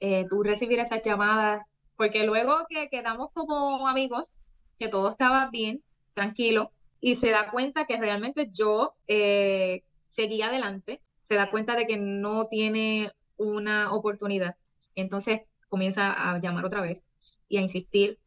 eh, 0.00 0.26
tú 0.28 0.42
recibir 0.42 0.78
esas 0.78 1.02
llamadas, 1.02 1.66
porque 1.96 2.24
luego 2.24 2.66
que 2.68 2.88
quedamos 2.88 3.30
como 3.32 3.86
amigos, 3.88 4.34
que 4.78 4.88
todo 4.88 5.10
estaba 5.10 5.48
bien, 5.50 5.82
tranquilo, 6.14 6.72
y 7.00 7.16
se 7.16 7.30
da 7.30 7.50
cuenta 7.50 7.86
que 7.86 7.98
realmente 7.98 8.48
yo 8.52 8.94
eh, 9.06 9.82
seguía 10.08 10.46
adelante, 10.46 11.02
se 11.22 11.34
da 11.34 11.50
cuenta 11.50 11.76
de 11.76 11.86
que 11.86 11.96
no 11.96 12.46
tiene 12.48 13.12
una 13.36 13.92
oportunidad. 13.92 14.56
Entonces 14.94 15.42
comienza 15.68 16.12
a 16.12 16.38
llamar 16.38 16.64
otra 16.64 16.80
vez 16.80 17.04
y 17.48 17.58
a 17.58 17.60
insistir 17.60 18.18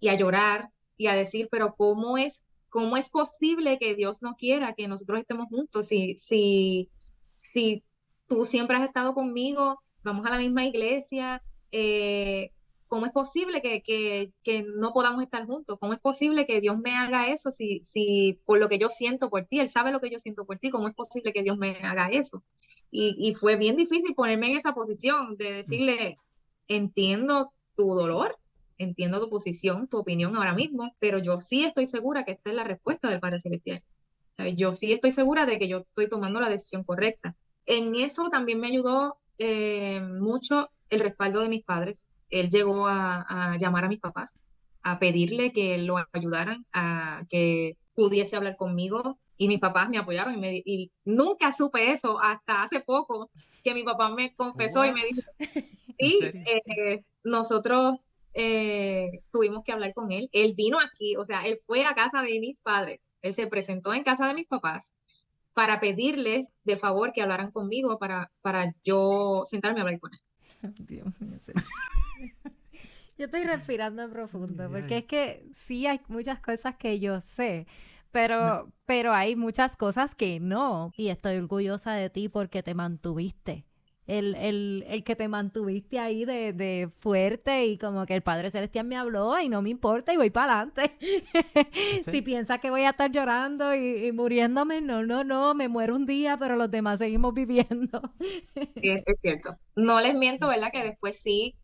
y 0.00 0.08
a 0.08 0.14
llorar 0.14 0.70
y 0.96 1.08
a 1.08 1.14
decir, 1.14 1.48
pero 1.50 1.74
¿cómo 1.76 2.18
es, 2.18 2.42
cómo 2.68 2.96
es 2.96 3.10
posible 3.10 3.78
que 3.78 3.94
Dios 3.94 4.22
no 4.22 4.34
quiera 4.34 4.74
que 4.74 4.88
nosotros 4.88 5.20
estemos 5.20 5.46
juntos 5.48 5.86
si, 5.86 6.16
si, 6.18 6.90
si 7.36 7.84
tú 8.26 8.44
siempre 8.44 8.76
has 8.76 8.84
estado 8.84 9.14
conmigo, 9.14 9.80
vamos 10.02 10.26
a 10.26 10.30
la 10.30 10.38
misma 10.38 10.64
iglesia, 10.64 11.42
eh, 11.72 12.52
¿cómo 12.86 13.06
es 13.06 13.12
posible 13.12 13.60
que, 13.62 13.82
que, 13.82 14.32
que, 14.42 14.62
no 14.62 14.92
podamos 14.92 15.22
estar 15.22 15.46
juntos? 15.46 15.78
¿Cómo 15.80 15.92
es 15.92 16.00
posible 16.00 16.46
que 16.46 16.60
Dios 16.60 16.78
me 16.78 16.96
haga 16.96 17.28
eso 17.28 17.50
si, 17.50 17.80
si 17.80 18.40
por 18.44 18.58
lo 18.58 18.68
que 18.68 18.78
yo 18.78 18.88
siento 18.88 19.30
por 19.30 19.46
ti, 19.46 19.60
Él 19.60 19.68
sabe 19.68 19.92
lo 19.92 20.00
que 20.00 20.10
yo 20.10 20.18
siento 20.18 20.44
por 20.44 20.58
ti, 20.58 20.70
¿cómo 20.70 20.88
es 20.88 20.94
posible 20.94 21.32
que 21.32 21.42
Dios 21.42 21.58
me 21.58 21.78
haga 21.82 22.08
eso? 22.08 22.44
Y, 22.90 23.16
y 23.18 23.34
fue 23.34 23.56
bien 23.56 23.76
difícil 23.76 24.14
ponerme 24.14 24.48
en 24.48 24.58
esa 24.58 24.74
posición 24.74 25.36
de 25.36 25.52
decirle, 25.52 26.16
entiendo 26.68 27.52
tu 27.74 27.94
dolor, 27.94 28.36
entiendo 28.78 29.20
tu 29.20 29.28
posición, 29.30 29.88
tu 29.88 29.98
opinión 29.98 30.36
ahora 30.36 30.54
mismo, 30.54 30.94
pero 30.98 31.18
yo 31.18 31.40
sí 31.40 31.64
estoy 31.64 31.86
segura 31.86 32.24
que 32.24 32.32
esta 32.32 32.50
es 32.50 32.56
la 32.56 32.64
respuesta 32.64 33.08
del 33.08 33.20
Padre 33.20 33.40
Celestial. 33.40 33.82
Yo 34.56 34.72
sí 34.72 34.92
estoy 34.92 35.12
segura 35.12 35.46
de 35.46 35.58
que 35.58 35.68
yo 35.68 35.78
estoy 35.78 36.08
tomando 36.08 36.40
la 36.40 36.50
decisión 36.50 36.84
correcta. 36.84 37.34
En 37.66 37.94
eso 37.96 38.28
también 38.30 38.60
me 38.60 38.68
ayudó 38.68 39.18
eh, 39.38 40.00
mucho 40.00 40.70
el 40.88 41.00
respaldo 41.00 41.40
de 41.40 41.48
mis 41.48 41.64
padres. 41.64 42.06
Él 42.30 42.48
llegó 42.50 42.86
a, 42.86 43.56
llamar 43.58 43.84
a 43.84 43.88
mis 43.88 44.00
papás, 44.00 44.38
a 44.82 44.98
pedirle 44.98 45.52
que 45.52 45.78
lo 45.78 45.96
ayudaran, 46.12 46.64
a 46.72 47.22
que 47.28 47.76
pudiese 47.94 48.36
hablar 48.36 48.56
conmigo. 48.56 49.18
Y 49.36 49.48
mis 49.48 49.60
papás 49.60 49.88
me 49.90 49.98
apoyaron 49.98 50.34
y, 50.34 50.38
me, 50.38 50.62
y 50.64 50.90
nunca 51.04 51.52
supe 51.52 51.92
eso 51.92 52.18
hasta 52.20 52.62
hace 52.62 52.80
poco 52.80 53.30
que 53.62 53.74
mi 53.74 53.82
papá 53.82 54.08
me 54.10 54.34
confesó 54.34 54.84
y 54.84 54.92
me 54.92 55.04
dijo, 55.04 55.20
sí, 55.98 56.20
eh, 56.22 57.04
nosotros 57.22 57.98
eh, 58.32 59.20
tuvimos 59.30 59.62
que 59.64 59.72
hablar 59.72 59.92
con 59.92 60.10
él. 60.10 60.30
Él 60.32 60.54
vino 60.56 60.78
aquí, 60.78 61.16
o 61.16 61.24
sea, 61.24 61.40
él 61.40 61.60
fue 61.66 61.84
a 61.84 61.94
casa 61.94 62.22
de 62.22 62.38
mis 62.40 62.60
padres, 62.62 63.00
él 63.20 63.32
se 63.32 63.46
presentó 63.46 63.92
en 63.92 64.04
casa 64.04 64.26
de 64.26 64.34
mis 64.34 64.46
papás 64.46 64.94
para 65.56 65.80
pedirles 65.80 66.52
de 66.64 66.76
favor 66.76 67.14
que 67.14 67.22
hablaran 67.22 67.50
conmigo 67.50 67.98
para, 67.98 68.30
para 68.42 68.74
yo 68.84 69.40
sentarme 69.46 69.80
a 69.80 69.84
hablar 69.84 69.98
con 69.98 70.10
él. 70.12 70.20
Dios 70.86 71.18
mío. 71.22 71.40
Yo 73.16 73.24
estoy 73.24 73.44
respirando 73.44 74.10
profundo, 74.10 74.68
porque 74.70 74.98
es 74.98 75.04
que 75.06 75.48
sí 75.54 75.86
hay 75.86 76.02
muchas 76.08 76.40
cosas 76.40 76.76
que 76.76 77.00
yo 77.00 77.22
sé, 77.22 77.66
pero, 78.10 78.70
pero 78.84 79.14
hay 79.14 79.34
muchas 79.34 79.76
cosas 79.76 80.14
que 80.14 80.40
no. 80.40 80.92
Y 80.94 81.08
estoy 81.08 81.38
orgullosa 81.38 81.94
de 81.94 82.10
ti 82.10 82.28
porque 82.28 82.62
te 82.62 82.74
mantuviste 82.74 83.64
el, 84.06 84.36
el, 84.36 84.84
el, 84.88 85.04
que 85.04 85.16
te 85.16 85.26
mantuviste 85.26 85.98
ahí 85.98 86.24
de, 86.24 86.52
de, 86.52 86.88
fuerte 87.00 87.66
y 87.66 87.76
como 87.76 88.06
que 88.06 88.14
el 88.14 88.22
Padre 88.22 88.50
Celestial 88.50 88.86
me 88.86 88.96
habló 88.96 89.38
y 89.40 89.48
no 89.48 89.62
me 89.62 89.70
importa 89.70 90.12
y 90.12 90.16
voy 90.16 90.30
para 90.30 90.60
adelante. 90.60 90.96
si 92.04 92.22
piensas 92.22 92.60
que 92.60 92.70
voy 92.70 92.82
a 92.82 92.90
estar 92.90 93.10
llorando 93.10 93.74
y, 93.74 94.12
muriéndome, 94.12 94.80
no, 94.80 95.04
no, 95.04 95.24
no, 95.24 95.54
me 95.54 95.68
muero 95.68 95.96
un 95.96 96.06
día, 96.06 96.36
pero 96.38 96.54
los 96.54 96.70
demás 96.70 96.98
seguimos 96.98 97.34
viviendo. 97.34 98.00
es, 98.76 99.02
cierto. 99.20 99.56
No 99.74 100.00
les 100.00 100.14
miento, 100.14 100.48
¿verdad? 100.48 100.70
Que 100.72 100.84
después 100.84 101.20
sí, 101.20 101.56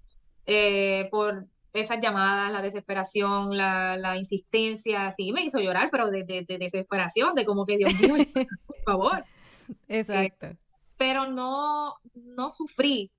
eh, 0.46 1.08
por 1.12 1.46
esas 1.72 2.00
llamadas, 2.02 2.50
la 2.50 2.60
desesperación, 2.60 3.56
la, 3.56 3.96
la, 3.96 4.16
insistencia, 4.18 5.10
sí 5.12 5.32
me 5.32 5.42
hizo 5.42 5.58
llorar, 5.60 5.90
pero 5.92 6.10
de, 6.10 6.24
de, 6.24 6.58
desesperación, 6.58 7.34
de 7.34 7.44
como 7.44 7.64
que 7.66 7.78
Dios 7.78 7.94
mío, 7.94 8.16
por 8.66 8.76
favor. 8.84 9.24
Exacto 9.88 10.61
pero 11.02 11.26
no, 11.26 11.96
no 12.14 12.48
sufrí 12.48 13.10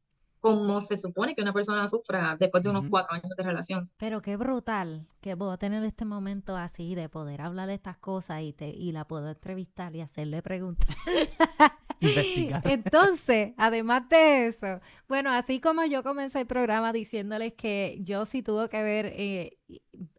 como 0.44 0.82
se 0.82 0.98
supone 0.98 1.36
que 1.36 1.42
una 1.42 1.54
persona 1.54 1.88
sufra 1.88 2.36
después 2.38 2.62
de 2.62 2.70
unos 2.70 2.84
cuatro 2.90 3.16
años 3.16 3.32
de 3.38 3.44
relación. 3.44 3.90
Pero 3.96 4.22
qué 4.22 4.36
brutal 4.36 5.08
que 5.22 5.38
puedo 5.38 5.58
tener 5.58 5.82
este 5.86 6.04
momento 6.04 6.58
así 6.58 6.96
de 6.96 7.08
poder 7.08 7.40
hablar 7.40 7.70
de 7.70 7.76
estas 7.76 7.98
cosas 7.98 8.42
y, 8.42 8.52
te, 8.52 8.68
y 8.68 8.92
la 8.92 9.08
puedo 9.08 9.30
entrevistar 9.30 9.96
y 9.96 10.02
hacerle 10.02 10.42
preguntas. 10.42 10.94
Investigar. 12.02 12.62
Entonces, 12.66 13.54
además 13.56 14.10
de 14.10 14.48
eso, 14.48 14.82
bueno, 15.08 15.32
así 15.32 15.62
como 15.62 15.86
yo 15.86 16.04
comencé 16.04 16.42
el 16.42 16.48
programa 16.48 16.92
diciéndoles 16.92 17.54
que 17.54 18.00
yo 18.02 18.26
sí 18.26 18.44
tuvo 18.44 18.68
que 18.68 18.84
ver, 18.84 19.14
eh, 19.16 19.60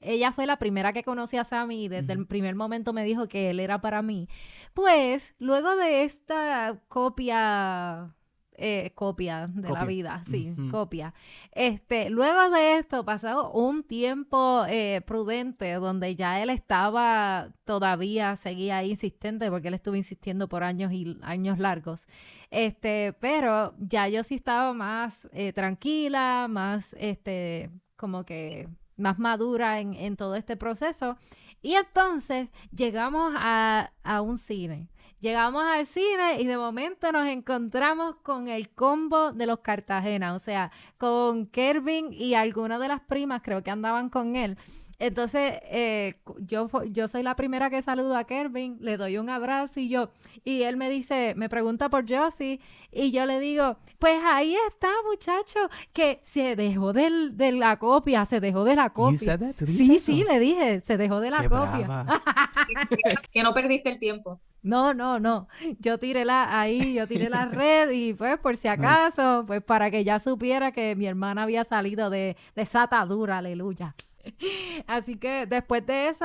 ella 0.00 0.32
fue 0.32 0.46
la 0.46 0.58
primera 0.58 0.94
que 0.94 1.04
conocí 1.04 1.36
a 1.36 1.44
Sammy 1.44 1.84
y 1.84 1.88
desde 1.88 2.14
el 2.14 2.26
primer 2.26 2.54
momento 2.54 2.94
me 2.94 3.04
dijo 3.04 3.28
que 3.28 3.50
él 3.50 3.60
era 3.60 3.82
para 3.82 4.00
mí. 4.00 4.30
Pues, 4.72 5.34
luego 5.38 5.76
de 5.76 6.04
esta 6.04 6.80
copia 6.88 8.14
eh, 8.56 8.92
copia 8.94 9.48
de 9.48 9.68
la 9.70 9.84
vida, 9.84 10.22
sí, 10.24 10.54
copia. 10.70 11.12
Este, 11.52 12.08
luego 12.08 12.50
de 12.50 12.78
esto, 12.78 13.04
pasado 13.04 13.50
un 13.50 13.82
tiempo 13.82 14.64
eh, 14.68 15.02
prudente 15.06 15.72
donde 15.74 16.14
ya 16.14 16.40
él 16.40 16.50
estaba 16.50 17.48
todavía, 17.64 18.36
seguía 18.36 18.84
insistente 18.84 19.50
porque 19.50 19.68
él 19.68 19.74
estuvo 19.74 19.96
insistiendo 19.96 20.48
por 20.48 20.62
años 20.62 20.92
y 20.92 21.18
años 21.22 21.58
largos. 21.58 22.06
Este, 22.50 23.12
pero 23.18 23.74
ya 23.78 24.08
yo 24.08 24.22
sí 24.22 24.36
estaba 24.36 24.72
más 24.72 25.28
eh, 25.32 25.52
tranquila, 25.52 26.46
más, 26.48 26.94
este, 26.98 27.70
como 27.96 28.24
que 28.24 28.68
más 28.96 29.18
madura 29.18 29.80
en, 29.80 29.94
en 29.94 30.16
todo 30.16 30.36
este 30.36 30.56
proceso. 30.56 31.16
Y 31.60 31.74
entonces 31.74 32.50
llegamos 32.70 33.32
a, 33.36 33.90
a 34.04 34.20
un 34.20 34.38
cine 34.38 34.90
Llegamos 35.24 35.64
al 35.64 35.86
cine 35.86 36.38
y 36.38 36.44
de 36.44 36.58
momento 36.58 37.10
nos 37.10 37.26
encontramos 37.26 38.16
con 38.16 38.46
el 38.46 38.68
combo 38.68 39.32
de 39.32 39.46
los 39.46 39.60
Cartagena, 39.60 40.34
o 40.34 40.38
sea, 40.38 40.70
con 40.98 41.46
Kervin 41.46 42.12
y 42.12 42.34
algunas 42.34 42.78
de 42.78 42.88
las 42.88 43.00
primas, 43.00 43.40
creo 43.42 43.62
que 43.62 43.70
andaban 43.70 44.10
con 44.10 44.36
él. 44.36 44.58
Entonces, 44.98 45.60
eh, 45.62 46.16
yo, 46.40 46.68
yo 46.90 47.08
soy 47.08 47.22
la 47.22 47.36
primera 47.36 47.70
que 47.70 47.80
saludo 47.80 48.18
a 48.18 48.24
Kervin, 48.24 48.76
le 48.80 48.98
doy 48.98 49.16
un 49.16 49.30
abrazo 49.30 49.80
y 49.80 49.88
yo, 49.88 50.10
y 50.44 50.64
él 50.64 50.76
me 50.76 50.90
dice, 50.90 51.32
me 51.38 51.48
pregunta 51.48 51.88
por 51.88 52.04
Josie, 52.06 52.60
y 52.92 53.10
yo 53.10 53.24
le 53.24 53.40
digo, 53.40 53.78
pues 53.98 54.20
ahí 54.26 54.54
está, 54.68 54.90
muchacho, 55.10 55.70
que 55.94 56.18
se 56.20 56.54
dejó 56.54 56.92
del, 56.92 57.34
de 57.38 57.52
la 57.52 57.78
copia, 57.78 58.26
se 58.26 58.40
dejó 58.40 58.62
de 58.64 58.76
la 58.76 58.90
copia. 58.90 59.38
Sí, 59.66 60.00
sí, 60.00 60.22
le 60.22 60.38
dije, 60.38 60.80
se 60.80 60.98
dejó 60.98 61.20
de 61.20 61.30
la 61.30 61.48
copia. 61.48 62.06
que 63.32 63.42
no 63.42 63.54
perdiste 63.54 63.88
el 63.88 63.98
tiempo. 63.98 64.38
No, 64.64 64.94
no, 64.94 65.20
no. 65.20 65.46
Yo 65.78 65.98
tiré 65.98 66.24
la 66.24 66.58
ahí, 66.58 66.94
yo 66.94 67.06
tiré 67.06 67.28
la 67.28 67.44
red 67.46 67.90
y 67.90 68.14
pues 68.14 68.38
por 68.38 68.56
si 68.56 68.66
acaso, 68.66 69.44
pues 69.46 69.62
para 69.62 69.90
que 69.90 70.02
ya 70.02 70.18
supiera 70.18 70.72
que 70.72 70.96
mi 70.96 71.06
hermana 71.06 71.42
había 71.42 71.64
salido 71.64 72.08
de, 72.10 72.36
de 72.56 72.62
esa 72.62 72.84
atadura, 72.84 73.38
aleluya. 73.38 73.94
Así 74.86 75.16
que 75.16 75.46
después 75.46 75.84
de 75.86 76.08
eso, 76.08 76.24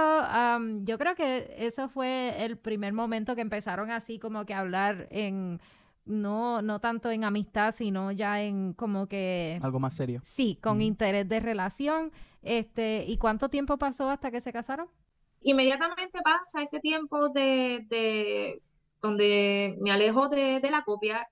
yo 0.83 0.97
creo 0.97 1.15
que 1.15 1.53
eso 1.57 1.89
fue 1.89 2.45
el 2.45 2.57
primer 2.57 2.93
momento 2.93 3.35
que 3.35 3.41
empezaron 3.41 3.91
así 3.91 4.19
como 4.19 4.45
que 4.45 4.53
a 4.53 4.59
hablar 4.59 5.09
en, 5.11 5.59
no, 6.05 6.61
no 6.61 6.79
tanto 6.79 7.11
en 7.11 7.25
amistad, 7.25 7.73
sino 7.73 8.13
ya 8.13 8.41
en 8.41 8.73
como 8.73 9.07
que... 9.07 9.59
Algo 9.61 9.81
más 9.81 9.95
serio. 9.95 10.21
Sí, 10.23 10.57
con 10.61 10.81
interés 10.81 11.27
de 11.27 11.41
relación. 11.41 12.11
Este, 12.41 13.03
¿Y 13.05 13.17
cuánto 13.17 13.49
tiempo 13.49 13.77
pasó 13.77 14.09
hasta 14.09 14.31
que 14.31 14.39
se 14.39 14.53
casaron? 14.53 14.87
Inmediatamente 15.41 16.19
pasa 16.23 16.63
este 16.63 16.79
tiempo 16.79 17.29
de, 17.29 17.85
de 17.87 18.61
donde 19.01 19.77
me 19.79 19.91
alejo 19.91 20.29
de, 20.29 20.59
de 20.59 20.71
la 20.71 20.83
copia. 20.83 21.27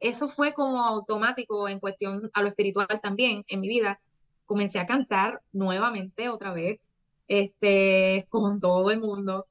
Eso 0.00 0.28
fue 0.28 0.52
como 0.52 0.82
automático 0.84 1.68
en 1.68 1.80
cuestión 1.80 2.20
a 2.34 2.42
lo 2.42 2.48
espiritual 2.48 2.88
también 3.02 3.44
en 3.48 3.60
mi 3.60 3.68
vida 3.68 4.00
comencé 4.46 4.78
a 4.78 4.86
cantar 4.86 5.42
nuevamente 5.52 6.28
otra 6.28 6.52
vez, 6.52 6.82
este, 7.28 8.26
con 8.30 8.60
todo 8.60 8.90
el 8.90 9.00
mundo. 9.00 9.46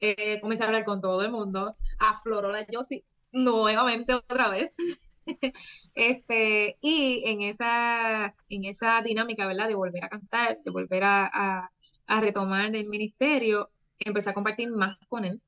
Eh, 0.00 0.40
comencé 0.40 0.64
a 0.64 0.66
hablar 0.66 0.84
con 0.84 1.00
todo 1.00 1.22
el 1.22 1.30
mundo. 1.30 1.76
Afloró 1.98 2.50
la 2.50 2.66
Josie 2.70 3.04
nuevamente 3.32 4.14
otra 4.14 4.48
vez. 4.48 4.74
este, 5.94 6.76
y 6.80 7.22
en 7.26 7.42
esa, 7.42 8.34
en 8.48 8.64
esa 8.64 9.00
dinámica, 9.02 9.46
¿verdad? 9.46 9.68
De 9.68 9.74
volver 9.74 10.04
a 10.04 10.08
cantar, 10.08 10.58
de 10.64 10.70
volver 10.70 11.04
a, 11.04 11.30
a, 11.32 11.70
retomar 12.18 12.74
el 12.74 12.88
ministerio, 12.88 13.70
empecé 13.98 14.30
a 14.30 14.34
compartir 14.34 14.70
más 14.70 14.96
con 15.08 15.24
él. 15.24 15.40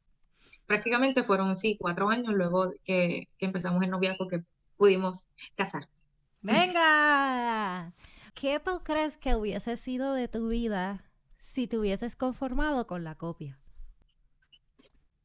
Prácticamente 0.66 1.24
fueron, 1.24 1.56
sí, 1.56 1.76
cuatro 1.80 2.08
años 2.10 2.34
luego 2.34 2.72
que, 2.84 3.28
que 3.38 3.46
empezamos 3.46 3.82
el 3.82 3.90
noviazgo 3.90 4.28
que 4.28 4.44
pudimos 4.76 5.26
casarnos. 5.56 6.06
¡Venga! 6.42 7.92
¿Qué 8.34 8.60
tú 8.60 8.82
crees 8.82 9.16
que 9.16 9.34
hubiese 9.34 9.76
sido 9.76 10.14
de 10.14 10.28
tu 10.28 10.48
vida 10.48 11.04
si 11.36 11.66
te 11.66 11.78
hubieses 11.78 12.16
conformado 12.16 12.86
con 12.86 13.04
la 13.04 13.14
copia? 13.14 13.58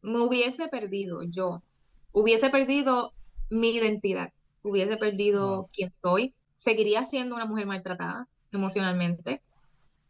Me 0.02 0.20
hubiese 0.20 0.68
perdido 0.68 1.24
yo, 1.24 1.64
hubiese 2.12 2.50
perdido 2.50 3.14
mi 3.50 3.72
identidad, 3.72 4.32
hubiese 4.62 4.98
perdido 4.98 5.70
quién 5.74 5.94
soy, 6.02 6.34
seguiría 6.56 7.04
siendo 7.04 7.36
una 7.36 7.46
mujer 7.46 7.66
maltratada 7.66 8.28
emocionalmente, 8.52 9.42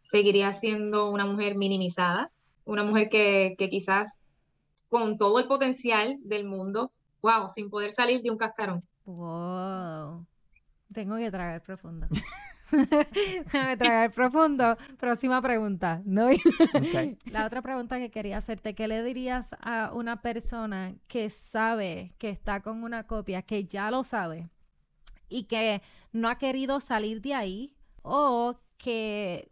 seguiría 0.09 0.53
siendo 0.53 1.09
una 1.09 1.25
mujer 1.25 1.55
minimizada, 1.55 2.31
una 2.65 2.83
mujer 2.83 3.09
que, 3.09 3.55
que 3.57 3.69
quizás 3.69 4.13
con 4.89 5.17
todo 5.17 5.39
el 5.39 5.47
potencial 5.47 6.17
del 6.21 6.45
mundo, 6.45 6.91
wow, 7.21 7.47
sin 7.47 7.69
poder 7.69 7.91
salir 7.91 8.21
de 8.21 8.31
un 8.31 8.37
cascarón. 8.37 8.83
Wow. 9.05 10.25
Tengo 10.93 11.17
que 11.17 11.29
tragar 11.31 11.61
profundo. 11.61 12.07
Déjame 12.71 13.77
tragar 13.77 14.11
profundo. 14.11 14.77
Próxima 14.99 15.41
pregunta. 15.41 16.01
¿no? 16.05 16.29
La 17.31 17.45
otra 17.45 17.61
pregunta 17.61 17.99
que 17.99 18.11
quería 18.11 18.37
hacerte, 18.37 18.75
¿qué 18.75 18.87
le 18.87 19.03
dirías 19.03 19.55
a 19.61 19.91
una 19.93 20.21
persona 20.21 20.95
que 21.07 21.29
sabe 21.29 22.13
que 22.17 22.29
está 22.29 22.61
con 22.61 22.83
una 22.83 23.03
copia, 23.03 23.41
que 23.41 23.65
ya 23.65 23.91
lo 23.91 24.03
sabe 24.03 24.49
y 25.29 25.43
que 25.43 25.81
no 26.11 26.29
ha 26.29 26.37
querido 26.37 26.79
salir 26.79 27.21
de 27.21 27.33
ahí 27.33 27.75
o 28.01 28.59
que 28.77 29.49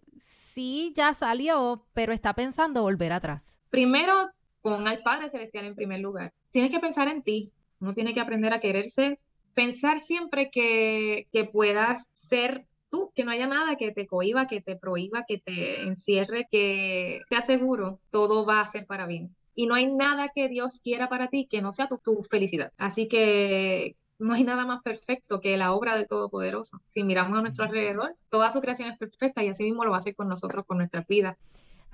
sí 0.55 0.93
ya 0.95 1.13
salió, 1.13 1.85
pero 1.93 2.13
está 2.13 2.33
pensando 2.33 2.81
volver 2.81 3.11
atrás? 3.11 3.57
Primero, 3.69 4.29
pon 4.61 4.87
al 4.87 5.03
Padre 5.03 5.29
Celestial 5.29 5.65
en 5.65 5.75
primer 5.75 5.99
lugar. 5.99 6.33
Tienes 6.51 6.71
que 6.71 6.79
pensar 6.79 7.09
en 7.09 7.21
ti. 7.21 7.51
Uno 7.81 7.93
tiene 7.93 8.13
que 8.13 8.21
aprender 8.21 8.53
a 8.53 8.61
quererse. 8.61 9.19
Pensar 9.53 9.99
siempre 9.99 10.49
que, 10.49 11.27
que 11.33 11.43
puedas 11.43 12.07
ser 12.13 12.65
tú, 12.89 13.11
que 13.13 13.25
no 13.25 13.31
haya 13.31 13.47
nada 13.47 13.75
que 13.75 13.91
te 13.91 14.07
cohiba, 14.07 14.47
que 14.47 14.61
te 14.61 14.77
prohíba, 14.77 15.25
que 15.27 15.39
te 15.39 15.81
encierre, 15.81 16.47
que 16.49 17.21
te 17.29 17.35
aseguro, 17.35 17.99
todo 18.09 18.45
va 18.45 18.61
a 18.61 18.67
ser 18.67 18.85
para 18.85 19.05
bien. 19.05 19.35
Y 19.55 19.67
no 19.67 19.75
hay 19.75 19.87
nada 19.87 20.31
que 20.33 20.47
Dios 20.47 20.79
quiera 20.81 21.09
para 21.09 21.27
ti 21.27 21.47
que 21.49 21.61
no 21.61 21.73
sea 21.73 21.87
tu, 21.87 21.97
tu 21.97 22.23
felicidad. 22.23 22.71
Así 22.77 23.07
que 23.07 23.97
no 24.19 24.33
hay 24.33 24.43
nada 24.43 24.65
más 24.65 24.81
perfecto 24.81 25.39
que 25.39 25.57
la 25.57 25.73
obra 25.73 25.95
del 25.95 26.07
Todopoderoso. 26.07 26.81
Si 26.87 27.03
miramos 27.03 27.37
a 27.37 27.41
nuestro 27.41 27.65
alrededor, 27.65 28.15
toda 28.29 28.51
su 28.51 28.61
creación 28.61 28.89
es 28.89 28.97
perfecta 28.97 29.43
y 29.43 29.49
así 29.49 29.63
mismo 29.63 29.83
lo 29.83 29.91
va 29.91 29.97
a 29.97 29.99
hacer 29.99 30.15
con 30.15 30.27
nosotros, 30.27 30.65
con 30.65 30.77
nuestras 30.77 31.05
vidas. 31.07 31.37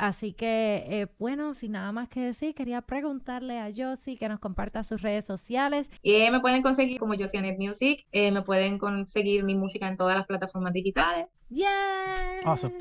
Así 0.02 0.34
que, 0.34 0.84
eh, 0.88 1.08
bueno, 1.20 1.54
sin 1.54 1.74
nada 1.74 1.92
más 1.92 2.10
que 2.10 2.22
decir, 2.22 2.56
quería 2.56 2.82
preguntarle 2.82 3.60
a 3.60 3.70
Josie 3.76 4.18
que 4.18 4.28
nos 4.28 4.40
comparta 4.40 4.84
sus 4.84 5.02
redes 5.02 5.26
sociales. 5.26 5.92
Eh, 6.02 6.32
me 6.32 6.40
pueden 6.40 6.64
conseguir 6.64 6.98
como 6.98 7.14
Josianet 7.14 7.60
Music, 7.60 8.08
eh, 8.12 8.32
me 8.32 8.42
pueden 8.42 8.80
conseguir 8.80 9.44
mi 9.44 9.56
música 9.56 9.88
en 9.88 9.98
todas 9.98 10.18
las 10.18 10.26
plataformas 10.26 10.74
digitales. 10.74 11.28
¡Yes! 11.50 11.68
Awesome. 12.46 12.74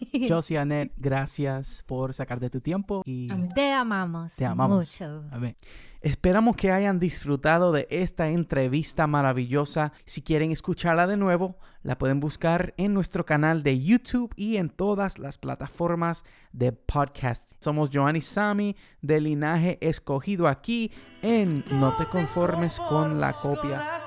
Josie 0.28 0.58
Annette, 0.58 0.92
gracias 0.96 1.84
por 1.86 2.14
sacar 2.14 2.40
de 2.40 2.50
tu 2.50 2.60
tiempo 2.60 3.02
y 3.04 3.30
Amén. 3.30 3.48
Te 3.54 3.70
amamos. 3.70 4.32
te 4.34 4.44
amamos. 4.44 5.00
Mucho. 5.00 5.22
Amén. 5.30 5.54
Esperamos 6.06 6.54
que 6.54 6.70
hayan 6.70 7.00
disfrutado 7.00 7.72
de 7.72 7.88
esta 7.90 8.28
entrevista 8.28 9.08
maravillosa. 9.08 9.92
Si 10.04 10.22
quieren 10.22 10.52
escucharla 10.52 11.08
de 11.08 11.16
nuevo, 11.16 11.58
la 11.82 11.98
pueden 11.98 12.20
buscar 12.20 12.74
en 12.76 12.94
nuestro 12.94 13.26
canal 13.26 13.64
de 13.64 13.82
YouTube 13.82 14.32
y 14.36 14.58
en 14.58 14.70
todas 14.70 15.18
las 15.18 15.36
plataformas 15.36 16.22
de 16.52 16.70
podcast. 16.70 17.50
Somos 17.58 17.90
Joanny 17.92 18.20
Sami 18.20 18.76
de 19.02 19.20
Linaje 19.20 19.78
Escogido 19.80 20.46
aquí 20.46 20.92
en 21.22 21.64
No 21.72 21.92
te 21.96 22.06
conformes 22.06 22.78
con 22.78 23.18
la 23.18 23.32
copia. 23.32 24.05